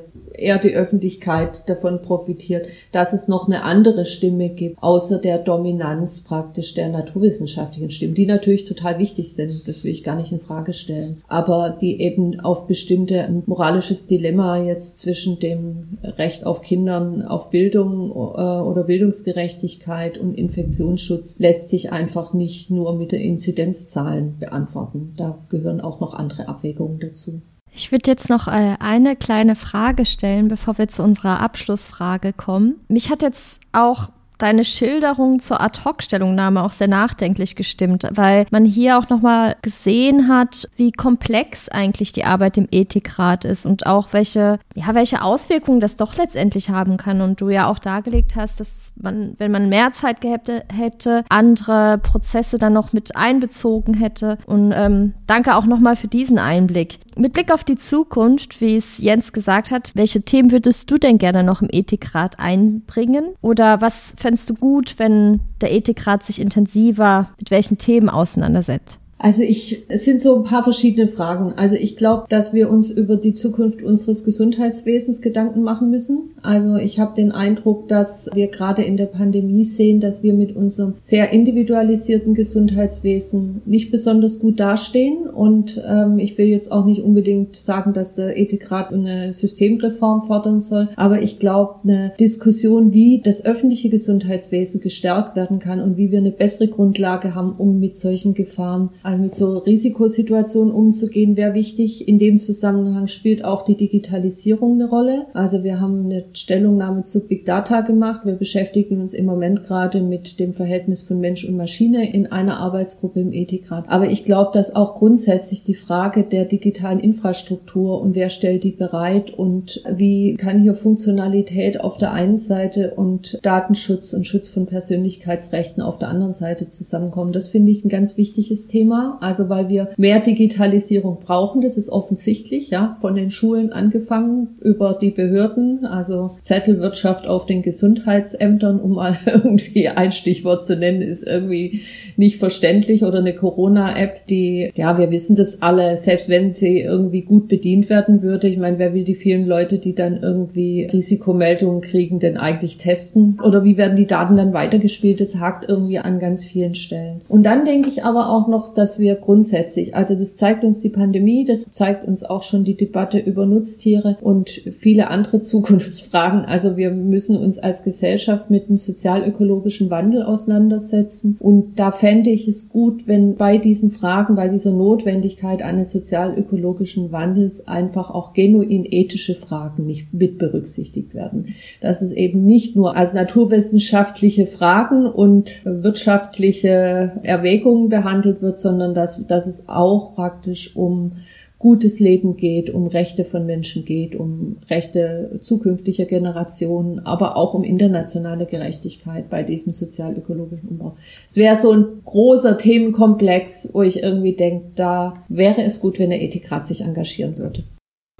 eher 0.38 0.59
die 0.59 0.75
Öffentlichkeit 0.75 1.68
davon 1.68 2.03
profitiert, 2.03 2.66
dass 2.92 3.12
es 3.12 3.29
noch 3.29 3.46
eine 3.46 3.62
andere 3.62 4.05
Stimme 4.05 4.49
gibt, 4.49 4.83
außer 4.83 5.18
der 5.18 5.38
Dominanz 5.38 6.22
praktisch 6.22 6.75
der 6.75 6.88
naturwissenschaftlichen 6.88 7.90
Stimmen, 7.90 8.14
die 8.14 8.27
natürlich 8.27 8.64
total 8.64 8.99
wichtig 8.99 9.33
sind, 9.33 9.66
das 9.66 9.85
will 9.85 9.92
ich 9.92 10.05
gar 10.05 10.16
nicht 10.16 10.33
in 10.33 10.40
Frage 10.40 10.72
stellen, 10.72 11.22
aber 11.29 11.77
die 11.81 12.01
eben 12.01 12.40
auf 12.40 12.66
bestimmte 12.66 13.42
moralisches 13.46 14.07
Dilemma 14.07 14.62
jetzt 14.62 14.99
zwischen 14.99 15.38
dem 15.38 15.99
Recht 16.03 16.44
auf 16.44 16.62
Kindern, 16.62 17.22
auf 17.22 17.51
Bildung 17.51 18.11
äh, 18.11 18.14
oder 18.14 18.85
Bildungsgerechtigkeit 18.85 20.18
und 20.18 20.37
Infektionsschutz 20.37 21.38
lässt 21.38 21.68
sich 21.68 21.92
einfach 21.92 22.33
nicht 22.33 22.70
nur 22.70 22.94
mit 22.94 23.12
den 23.12 23.20
Inzidenzzahlen 23.20 24.37
beantworten. 24.38 25.14
Da 25.16 25.38
gehören 25.49 25.81
auch 25.81 26.01
noch 26.01 26.14
andere 26.14 26.49
Abwägungen 26.49 27.01
dazu. 27.01 27.40
Ich 27.77 27.93
würde 27.93 28.11
jetzt 28.11 28.31
noch 28.31 28.49
äh, 28.49 28.77
eine 28.81 29.17
kleine 29.17 29.55
Frage 29.55 30.07
stellen, 30.07 30.49
bevor 30.49 30.79
wir 30.79 30.89
zu 30.89 31.03
unserer 31.03 31.41
Abschlussfrage 31.41 32.33
kommen. 32.33 32.77
Mich 32.89 33.11
hat 33.11 33.23
jetzt 33.23 33.61
auch 33.73 34.09
deine 34.39 34.65
Schilderung 34.65 35.39
zur 35.39 35.61
Ad-Hoc-Stellungnahme 35.61 36.62
auch 36.62 36.71
sehr 36.71 36.89
nachdenklich 36.89 37.57
gestimmt, 37.57 38.07
weil 38.12 38.47
man 38.51 38.65
hier 38.65 38.99
auch 38.99 39.09
nochmal 39.09 39.57
gesehen 39.62 40.29
hat, 40.29 40.69
wie 40.77 40.93
komplex 40.93 41.69
eigentlich 41.69 42.12
die 42.12 42.25
Arbeit 42.25 42.59
im 42.59 42.69
Ethikrat 42.71 43.45
ist 43.45 43.67
und 43.67 43.87
auch 43.87 44.12
welche, 44.12 44.59
ja, 44.75 44.95
welche 44.95 45.23
Auswirkungen 45.23 45.81
das 45.81 45.97
doch 45.97 46.17
letztendlich 46.17 46.71
haben 46.71 46.97
kann. 46.97 47.21
Und 47.21 47.41
du 47.41 47.49
ja 47.49 47.69
auch 47.69 47.79
dargelegt 47.79 48.37
hast, 48.37 48.61
dass 48.61 48.93
man, 48.97 49.35
wenn 49.39 49.51
man 49.51 49.69
mehr 49.69 49.91
Zeit 49.91 50.21
gehabt 50.21 50.51
hätte, 50.73 51.25
andere 51.29 51.99
Prozesse 51.99 52.59
dann 52.59 52.73
noch 52.73 52.93
mit 52.93 53.17
einbezogen 53.17 53.95
hätte. 53.95 54.39
Und 54.47 54.73
ähm, 54.75 55.15
danke 55.27 55.57
auch 55.57 55.67
nochmal 55.67 55.97
für 55.97 56.09
diesen 56.09 56.39
Einblick. 56.39 56.99
Mit 57.18 57.33
Blick 57.33 57.50
auf 57.50 57.64
die 57.64 57.76
Zukunft, 57.76 58.61
wie 58.61 58.76
es 58.76 58.98
Jens 58.98 59.33
gesagt 59.33 59.70
hat, 59.70 59.90
welche 59.94 60.20
Themen 60.20 60.50
würdest 60.50 60.90
du 60.90 60.96
denn 60.96 61.16
gerne 61.16 61.42
noch 61.42 61.62
im 61.62 61.68
Ethikrat 61.72 62.38
einbringen? 62.38 63.35
Oder 63.40 63.81
was 63.81 64.14
fändest 64.18 64.50
du 64.50 64.55
gut, 64.55 64.98
wenn 64.98 65.40
der 65.62 65.72
Ethikrat 65.72 66.22
sich 66.22 66.42
intensiver 66.42 67.31
mit 67.38 67.50
welchen 67.50 67.79
Themen 67.79 68.11
auseinandersetzt? 68.11 69.00
Also 69.18 69.42
ich, 69.42 69.85
es 69.88 70.05
sind 70.05 70.20
so 70.20 70.37
ein 70.37 70.44
paar 70.44 70.62
verschiedene 70.62 71.09
Fragen. 71.09 71.55
Also 71.57 71.74
ich 71.74 71.96
glaube, 71.96 72.26
dass 72.29 72.52
wir 72.52 72.70
uns 72.70 72.90
über 72.90 73.16
die 73.16 73.33
Zukunft 73.33 73.83
unseres 73.83 74.24
Gesundheitswesens 74.24 75.22
Gedanken 75.22 75.62
machen 75.62 75.90
müssen. 75.90 76.31
Also 76.42 76.76
ich 76.76 77.00
habe 77.00 77.16
den 77.16 77.33
Eindruck, 77.33 77.88
dass 77.88 78.31
wir 78.35 78.48
gerade 78.48 78.83
in 78.83 78.96
der 78.96 79.07
Pandemie 79.07 79.64
sehen, 79.64 80.00
dass 80.00 80.22
wir 80.22 80.35
mit 80.35 80.55
unserem 80.55 80.94
sehr 81.00 81.33
individualisierten 81.33 82.35
Gesundheitswesen 82.35 83.62
nicht 83.64 83.90
besonders 83.90 84.38
gut 84.38 84.61
dastehen. 84.61 85.26
Und 85.26 85.83
ähm, 85.88 86.18
ich 86.18 86.37
will 86.37 86.46
jetzt 86.46 86.70
auch 86.70 86.85
nicht 86.85 87.02
unbedingt 87.02 87.57
sagen, 87.57 87.94
dass 87.94 88.14
der 88.14 88.38
Ethikrat 88.38 88.92
eine 88.92 89.33
Systemreform 89.33 90.22
fordern 90.22 90.61
soll. 90.61 90.88
Aber 90.96 91.22
ich 91.22 91.38
glaube, 91.38 91.76
eine 91.85 92.12
Diskussion, 92.20 92.92
wie 92.92 93.22
das 93.24 93.44
öffentliche 93.44 93.88
Gesundheitswesen 93.88 94.83
gestärkt 94.83 95.37
werden 95.37 95.59
kann 95.59 95.81
und 95.81 95.96
wie 95.96 96.12
wir 96.12 96.18
eine 96.18 96.33
bessere 96.33 96.68
Grundlage 96.68 97.35
haben, 97.35 97.55
um 97.57 97.81
mit 97.81 97.96
solchen 97.96 98.35
Gefahren 98.35 98.90
also 99.07 99.23
mit 99.23 99.37
so 99.37 99.59
Risikosituationen 99.59 100.75
umzugehen, 100.75 101.37
wäre 101.37 101.55
wichtig. 101.55 102.09
In 102.09 102.19
dem 102.19 102.40
Zusammenhang 102.40 103.07
spielt 103.07 103.45
auch 103.45 103.62
die 103.62 103.77
Digitalisierung 103.77 104.75
eine 104.75 104.88
Rolle. 104.88 105.27
Also 105.33 105.62
wir 105.62 105.81
haben 105.81 106.07
eine 106.07 106.25
Stellungnahme 106.33 107.05
zu 107.05 107.25
Big 107.29 107.45
Data 107.45 107.83
gemacht. 107.83 108.23
Wir 108.25 108.35
beschäftigen 108.35 109.01
uns 109.01 109.14
im 109.14 109.25
Moment 109.25 109.64
gerade 109.64 110.01
mit 110.01 110.40
dem 110.40 110.53
Verhältnis 110.53 111.05
von 111.05 111.21
Mensch 111.21 111.45
und 111.49 111.57
Maschine 111.57 112.12
in 112.12 112.27
einer 112.33 112.59
Arbeitsgruppe 112.59 113.21
im 113.21 113.33
Ethikrat. 113.33 113.85
Aber 113.87 114.11
ich 114.11 114.25
glaube, 114.25 114.51
dass 114.53 114.75
auch 114.75 114.97
grundsätzlich 114.97 115.62
die 115.62 115.77
Frage 115.77 116.25
der 116.25 116.45
digitalen 116.45 116.99
Infrastruktur 116.99 118.01
und 118.01 118.16
wer 118.16 118.29
stellt 118.29 118.64
die 118.64 118.73
bereit 118.73 119.31
und 119.31 119.85
wie 119.88 120.35
kann 120.35 120.61
hier 120.61 120.75
Funktionalität 120.75 121.81
auf 121.81 121.99
der 121.99 122.11
einen 122.11 122.37
Seite 122.37 122.95
und 122.97 123.38
Datenschutz 123.42 124.14
und 124.14 124.27
Schutz 124.27 124.49
von 124.49 124.66
Persönlichkeitsrechten 124.66 125.81
auf 125.81 126.01
der 126.01 126.09
anderen 126.09 126.33
Seite 126.33 126.69
zusammenkommen. 126.69 127.33
Das 127.33 127.51
finde 127.51 127.71
ich 127.71 127.85
ein 127.85 127.88
ganz 127.88 128.16
wichtiges 128.16 128.66
Thema. 128.66 128.96
Thema, 128.97 129.19
also 129.21 129.49
weil 129.49 129.69
wir 129.69 129.89
mehr 129.97 130.21
Digitalisierung 130.21 131.19
brauchen, 131.25 131.61
das 131.61 131.77
ist 131.77 131.91
offensichtlich, 131.91 132.71
ja, 132.71 132.97
von 133.01 133.15
den 133.15 133.31
Schulen 133.31 133.73
angefangen 133.73 134.57
über 134.61 134.97
die 135.01 135.11
Behörden, 135.11 135.85
also 135.85 136.31
Zettelwirtschaft 136.41 137.27
auf 137.27 137.47
den 137.47 137.63
Gesundheitsämtern, 137.63 138.81
um 138.81 138.93
mal 138.93 139.17
irgendwie 139.27 139.89
ein 139.89 140.13
Stichwort 140.13 140.65
zu 140.65 140.77
nennen, 140.77 141.03
ist 141.03 141.27
irgendwie 141.27 141.81
nicht 142.17 142.39
verständlich 142.39 143.05
oder 143.05 143.19
eine 143.19 143.35
Corona-App, 143.35 144.27
die, 144.27 144.71
ja, 144.75 144.99
wir 144.99 145.11
wissen 145.11 145.37
das 145.37 145.63
alle, 145.63 145.97
selbst 145.97 146.29
wenn 146.29 146.51
sie 146.51 146.81
irgendwie 146.81 147.23
gut 147.23 147.49
bedient 147.49 147.91
werden 147.91 148.23
würde, 148.23 148.49
ich 148.49 148.59
meine, 148.59 148.79
wer 148.79 148.95
will 148.95 149.05
die 149.05 149.15
vielen 149.15 149.47
Leute, 149.47 149.79
die 149.79 149.95
dann 149.95 150.23
irgendwie 150.23 150.85
Risikomeldungen 150.85 151.81
kriegen, 151.81 152.19
denn 152.19 152.37
eigentlich 152.37 152.79
testen? 152.79 153.39
Oder 153.45 153.65
wie 153.65 153.77
werden 153.77 153.97
die 153.97 154.07
Daten 154.07 154.37
dann 154.37 154.53
weitergespielt? 154.53 155.21
Das 155.21 155.37
hakt 155.39 155.69
irgendwie 155.69 155.99
an 155.99 156.19
ganz 156.19 156.45
vielen 156.45 156.75
Stellen. 156.75 157.21
Und 157.29 157.45
dann 157.45 157.65
denke 157.65 157.89
ich 157.89 158.05
aber 158.05 158.31
auch 158.31 158.49
noch, 158.49 158.75
dass 158.75 158.86
wir 158.99 159.16
grundsätzlich, 159.16 159.94
also 159.94 160.14
das 160.14 160.37
zeigt 160.37 160.64
uns 160.64 160.81
die 160.81 160.88
Pandemie, 160.88 161.44
das 161.44 161.66
zeigt 161.70 162.07
uns 162.07 162.25
auch 162.25 162.42
schon 162.42 162.64
die 162.64 162.77
Debatte 162.77 163.18
über 163.18 163.46
Nutztiere 163.46 164.16
und 164.20 164.49
viele 164.51 165.09
andere 165.11 165.40
Zukunftsfragen. 165.46 166.44
Also 166.44 166.77
wir 166.77 166.90
müssen 166.90 167.37
uns 167.37 167.59
als 167.59 167.83
Gesellschaft 167.85 168.51
mit 168.51 168.68
dem 168.68 168.77
sozialökologischen 168.77 169.90
Wandel 169.90 170.22
auseinandersetzen. 170.22 171.37
Und 171.40 171.79
da 171.79 171.90
fände 171.90 172.31
ich 172.31 172.49
es 172.49 172.68
gut, 172.68 173.07
wenn 173.07 173.37
bei 173.37 173.59
diesen 173.59 173.90
Fragen, 173.90 174.37
bei 174.37 174.49
dieser 174.49 174.72
Notwendigkeit 174.72 175.62
eines 175.62 175.92
sozialökologischen 175.92 177.12
Wandels 177.12 177.66
einfach 177.66 178.11
auch 178.11 178.33
genuin 178.33 178.87
ethische 178.88 179.35
Fragen 179.35 179.87
nicht 179.87 180.12
mit 180.12 180.38
berücksichtigt 180.38 181.14
werden. 181.14 181.55
Dass 181.81 182.03
es 182.03 182.12
eben 182.12 182.44
nicht 182.44 182.77
nur 182.77 182.96
als 182.96 183.14
naturwissenschaftliche 183.14 184.46
Fragen 184.46 185.07
und 185.07 185.64
wirtschaftliche 185.64 187.12
Erwägungen 187.22 187.88
behandelt 187.88 188.42
wird, 188.42 188.59
sondern 188.59 188.76
dass, 188.95 189.27
dass 189.27 189.47
es 189.47 189.69
auch 189.69 190.15
praktisch 190.15 190.77
um 190.77 191.12
gutes 191.59 192.01
Leben 192.01 192.37
geht, 192.37 192.71
um 192.71 192.87
Rechte 192.87 193.25
von 193.25 193.47
Menschen 193.47 193.85
geht, 193.85 194.15
um 194.15 194.59
Rechte 194.69 195.41
zukünftiger 195.43 196.05
Generationen, 196.05 197.07
aber 197.07 197.37
auch 197.37 197.55
um 197.55 197.65
internationale 197.65 198.45
Gerechtigkeit 198.47 199.31
bei 199.31 199.43
diesem 199.43 199.73
sozial-ökologischen 199.73 200.69
Umbau. 200.69 200.97
Es 201.27 201.37
wäre 201.37 201.57
so 201.57 201.73
ein 201.73 201.87
großer 202.05 202.59
Themenkomplex, 202.59 203.71
wo 203.73 203.83
ich 203.83 204.03
irgendwie 204.03 204.35
denke, 204.35 204.67
da 204.77 205.23
wäre 205.29 205.62
es 205.62 205.81
gut, 205.81 205.99
wenn 205.99 206.11
der 206.11 206.23
Ethikrat 206.23 206.67
sich 206.67 206.83
engagieren 206.83 207.39
würde. 207.39 207.65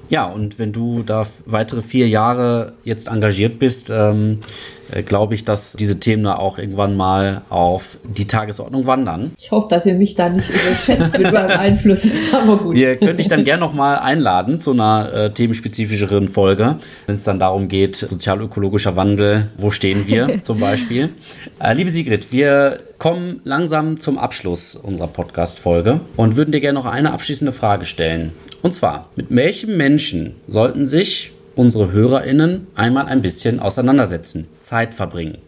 Ja, 0.09 0.27
und 0.27 0.59
wenn 0.59 0.73
du 0.73 1.03
da 1.03 1.27
weitere 1.47 1.83
vier 1.83 2.09
Jahre 2.09 2.75
jetzt 2.85 3.09
engagiert 3.09 3.59
bist, 3.59 3.90
ähm, 3.90 4.38
äh, 4.92 5.03
glaube 5.03 5.35
ich, 5.35 5.45
dass 5.45 5.73
diese 5.73 5.99
Themen 5.99 6.25
da 6.25 6.37
auch 6.37 6.59
irgendwann 6.59 6.97
mal 6.97 7.42
auf 7.49 7.99
die 8.05 8.27
Tagesordnung 8.27 8.87
wandern. 8.87 9.33
Ich 9.38 9.51
hoffe, 9.51 9.66
dass 9.69 9.85
ihr 9.87 9.95
mich 9.95 10.14
da 10.14 10.29
nicht 10.29 10.49
überschätzt 10.49 11.19
mit 11.19 11.33
meinem 11.33 11.51
Einfluss, 11.59 12.07
aber 12.33 12.57
gut. 12.59 12.77
Wir 12.77 12.97
könnte 12.97 13.21
ich 13.21 13.29
dann 13.29 13.45
gerne 13.45 13.61
noch 13.61 13.73
mal 13.73 13.97
einladen 13.97 14.59
zu 14.59 14.73
einer 14.73 15.12
äh, 15.12 15.31
themenspezifischeren 15.31 16.29
Folge, 16.29 16.77
wenn 17.07 17.14
es 17.16 17.25
dann 17.25 17.38
darum 17.38 17.69
geht, 17.69 17.97
sozial-ökologischer 17.97 18.95
Wandel, 18.97 19.51
wo 19.59 19.71
stehen 19.71 20.07
wir 20.07 20.40
zum 20.45 20.61
Beispiel. 20.61 21.11
Äh, 21.59 21.75
liebe 21.75 21.90
Sigrid, 21.90 22.33
wir 22.33 22.79
kommen 22.99 23.40
langsam 23.45 24.01
zum 24.01 24.19
Abschluss 24.19 24.77
unserer 24.77 25.09
Podcast-Folge 25.09 26.01
und 26.16 26.37
würden 26.37 26.53
dir 26.53 26.61
gerne 26.61 26.79
noch 26.79 26.87
eine 26.87 27.12
abschließende 27.12 27.53
Frage 27.53 27.85
stellen. 27.85 28.33
Und 28.62 28.75
zwar, 28.75 29.09
mit 29.16 29.27
welchem 29.31 29.77
Menschen 29.77 30.35
sollten 30.49 30.87
sich 30.87 31.33
unsere 31.55 31.92
HörerInnen 31.92 32.66
einmal 32.75 33.07
ein 33.07 33.23
bisschen 33.23 33.61
auseinandersetzen, 33.61 34.47
Zeit 34.61 34.95
verbringen? 34.95 35.38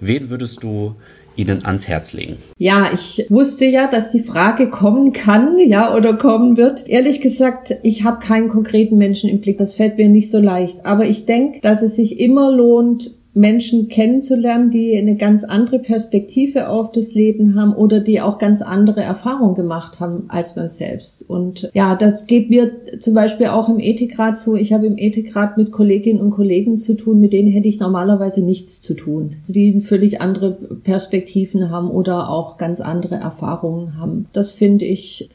Wen 0.00 0.30
würdest 0.30 0.62
du 0.62 0.94
Ihnen 1.36 1.64
ans 1.64 1.86
Herz 1.86 2.14
legen? 2.14 2.36
Ja, 2.58 2.90
ich 2.92 3.26
wusste 3.28 3.64
ja, 3.64 3.88
dass 3.88 4.10
die 4.10 4.22
Frage 4.22 4.70
kommen 4.70 5.12
kann, 5.12 5.56
ja, 5.58 5.94
oder 5.94 6.14
kommen 6.14 6.56
wird. 6.56 6.88
Ehrlich 6.88 7.20
gesagt, 7.20 7.76
ich 7.82 8.04
habe 8.04 8.18
keinen 8.18 8.48
konkreten 8.48 8.98
Menschen 8.98 9.30
im 9.30 9.40
Blick. 9.40 9.58
Das 9.58 9.76
fällt 9.76 9.98
mir 9.98 10.08
nicht 10.08 10.30
so 10.30 10.40
leicht. 10.40 10.84
Aber 10.84 11.06
ich 11.06 11.26
denke, 11.26 11.60
dass 11.60 11.82
es 11.82 11.96
sich 11.96 12.18
immer 12.18 12.50
lohnt, 12.50 13.17
Menschen 13.38 13.88
kennenzulernen, 13.88 14.70
die 14.70 14.96
eine 14.96 15.16
ganz 15.16 15.44
andere 15.44 15.78
Perspektive 15.78 16.68
auf 16.68 16.90
das 16.90 17.14
Leben 17.14 17.54
haben 17.54 17.72
oder 17.72 18.00
die 18.00 18.20
auch 18.20 18.38
ganz 18.38 18.62
andere 18.62 19.02
Erfahrungen 19.02 19.54
gemacht 19.54 20.00
haben 20.00 20.24
als 20.28 20.56
man 20.56 20.66
selbst. 20.66 21.28
Und 21.28 21.70
ja, 21.72 21.94
das 21.94 22.26
geht 22.26 22.50
mir 22.50 22.72
zum 22.98 23.14
Beispiel 23.14 23.46
auch 23.46 23.68
im 23.68 23.78
Ethikrat 23.78 24.36
so. 24.36 24.56
Ich 24.56 24.72
habe 24.72 24.86
im 24.86 24.98
Ethikrat 24.98 25.56
mit 25.56 25.70
Kolleginnen 25.70 26.20
und 26.20 26.30
Kollegen 26.30 26.76
zu 26.76 26.94
tun, 26.94 27.20
mit 27.20 27.32
denen 27.32 27.50
hätte 27.50 27.68
ich 27.68 27.80
normalerweise 27.80 28.42
nichts 28.42 28.82
zu 28.82 28.94
tun, 28.94 29.36
die 29.46 29.80
völlig 29.80 30.20
andere 30.20 30.58
Perspektiven 30.82 31.70
haben 31.70 31.90
oder 31.90 32.30
auch 32.30 32.56
ganz 32.56 32.80
andere 32.80 33.14
Erfahrungen 33.16 33.98
haben. 33.98 34.26
Das 34.32 34.52
finde 34.52 34.84
ich 34.84 35.30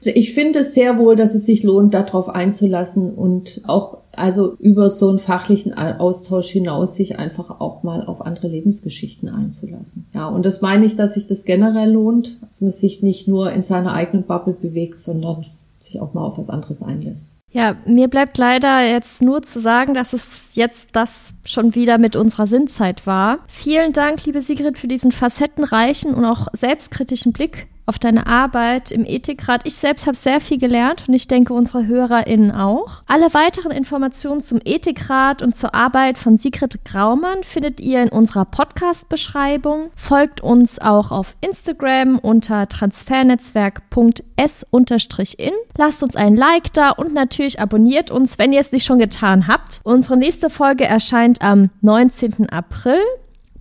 ich 0.00 0.32
finde 0.32 0.60
es 0.60 0.74
sehr 0.74 0.98
wohl, 0.98 1.16
dass 1.16 1.34
es 1.34 1.46
sich 1.46 1.62
lohnt, 1.64 1.94
darauf 1.94 2.28
einzulassen 2.28 3.12
und 3.12 3.62
auch 3.66 3.98
also 4.12 4.54
über 4.58 4.90
so 4.90 5.08
einen 5.08 5.18
fachlichen 5.18 5.74
Austausch 5.74 6.48
hinaus 6.50 6.96
sich 6.96 7.18
einfach 7.18 7.60
auch 7.60 7.82
mal 7.82 8.04
auf 8.06 8.24
andere 8.24 8.48
Lebensgeschichten 8.48 9.28
einzulassen. 9.28 10.06
Ja, 10.14 10.28
und 10.28 10.44
das 10.44 10.60
meine 10.60 10.86
ich, 10.86 10.96
dass 10.96 11.14
sich 11.14 11.26
das 11.26 11.44
generell 11.44 11.92
lohnt, 11.92 12.40
dass 12.42 12.60
man 12.60 12.70
sich 12.70 13.02
nicht 13.02 13.28
nur 13.28 13.52
in 13.52 13.62
seiner 13.62 13.92
eigenen 13.92 14.24
Bubble 14.24 14.54
bewegt, 14.54 14.98
sondern 14.98 15.46
sich 15.76 16.00
auch 16.00 16.14
mal 16.14 16.24
auf 16.24 16.38
was 16.38 16.50
anderes 16.50 16.82
einlässt. 16.82 17.36
Ja, 17.50 17.76
mir 17.86 18.08
bleibt 18.08 18.36
leider 18.36 18.82
jetzt 18.82 19.22
nur 19.22 19.42
zu 19.42 19.58
sagen, 19.60 19.94
dass 19.94 20.12
es 20.12 20.54
jetzt 20.54 20.90
das 20.92 21.34
schon 21.46 21.74
wieder 21.74 21.96
mit 21.96 22.14
unserer 22.14 22.46
Sinnzeit 22.46 23.06
war. 23.06 23.38
Vielen 23.46 23.92
Dank, 23.92 24.24
liebe 24.26 24.42
Sigrid, 24.42 24.76
für 24.76 24.88
diesen 24.88 25.12
facettenreichen 25.12 26.12
und 26.12 26.26
auch 26.26 26.48
selbstkritischen 26.52 27.32
Blick 27.32 27.68
auf 27.88 27.98
deine 27.98 28.26
Arbeit 28.26 28.92
im 28.92 29.06
Ethikrat. 29.06 29.62
Ich 29.64 29.76
selbst 29.76 30.06
habe 30.06 30.16
sehr 30.16 30.40
viel 30.40 30.58
gelernt 30.58 31.04
und 31.08 31.14
ich 31.14 31.26
denke 31.26 31.54
unsere 31.54 31.86
HörerInnen 31.86 32.52
auch. 32.52 33.02
Alle 33.06 33.32
weiteren 33.32 33.72
Informationen 33.72 34.42
zum 34.42 34.60
Ethikrat 34.64 35.40
und 35.42 35.56
zur 35.56 35.74
Arbeit 35.74 36.18
von 36.18 36.36
Sigrid 36.36 36.84
Graumann 36.84 37.42
findet 37.42 37.80
ihr 37.80 38.02
in 38.02 38.10
unserer 38.10 38.44
Podcast-Beschreibung. 38.44 39.90
Folgt 39.96 40.42
uns 40.42 40.78
auch 40.80 41.10
auf 41.10 41.34
Instagram 41.40 42.18
unter 42.18 42.68
transfernetzwerk.s-in. 42.68 45.52
Lasst 45.78 46.02
uns 46.02 46.16
ein 46.16 46.36
Like 46.36 46.70
da 46.74 46.90
und 46.90 47.14
natürlich 47.14 47.58
abonniert 47.60 48.10
uns, 48.10 48.38
wenn 48.38 48.52
ihr 48.52 48.60
es 48.60 48.72
nicht 48.72 48.84
schon 48.84 48.98
getan 48.98 49.48
habt. 49.48 49.80
Unsere 49.84 50.18
nächste 50.18 50.50
Folge 50.50 50.84
erscheint 50.84 51.40
am 51.40 51.70
19. 51.80 52.50
April. 52.50 53.00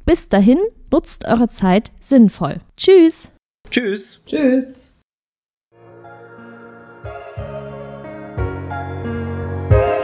Bis 0.06 0.28
dahin, 0.28 0.60
nutzt 0.92 1.26
eure 1.28 1.48
Zeit 1.48 1.94
sinnvoll. 2.00 2.58
Tschüss! 2.76 3.32
Tschüss. 3.70 4.24
Tschüss. 4.26 4.98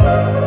Thank 0.03 0.42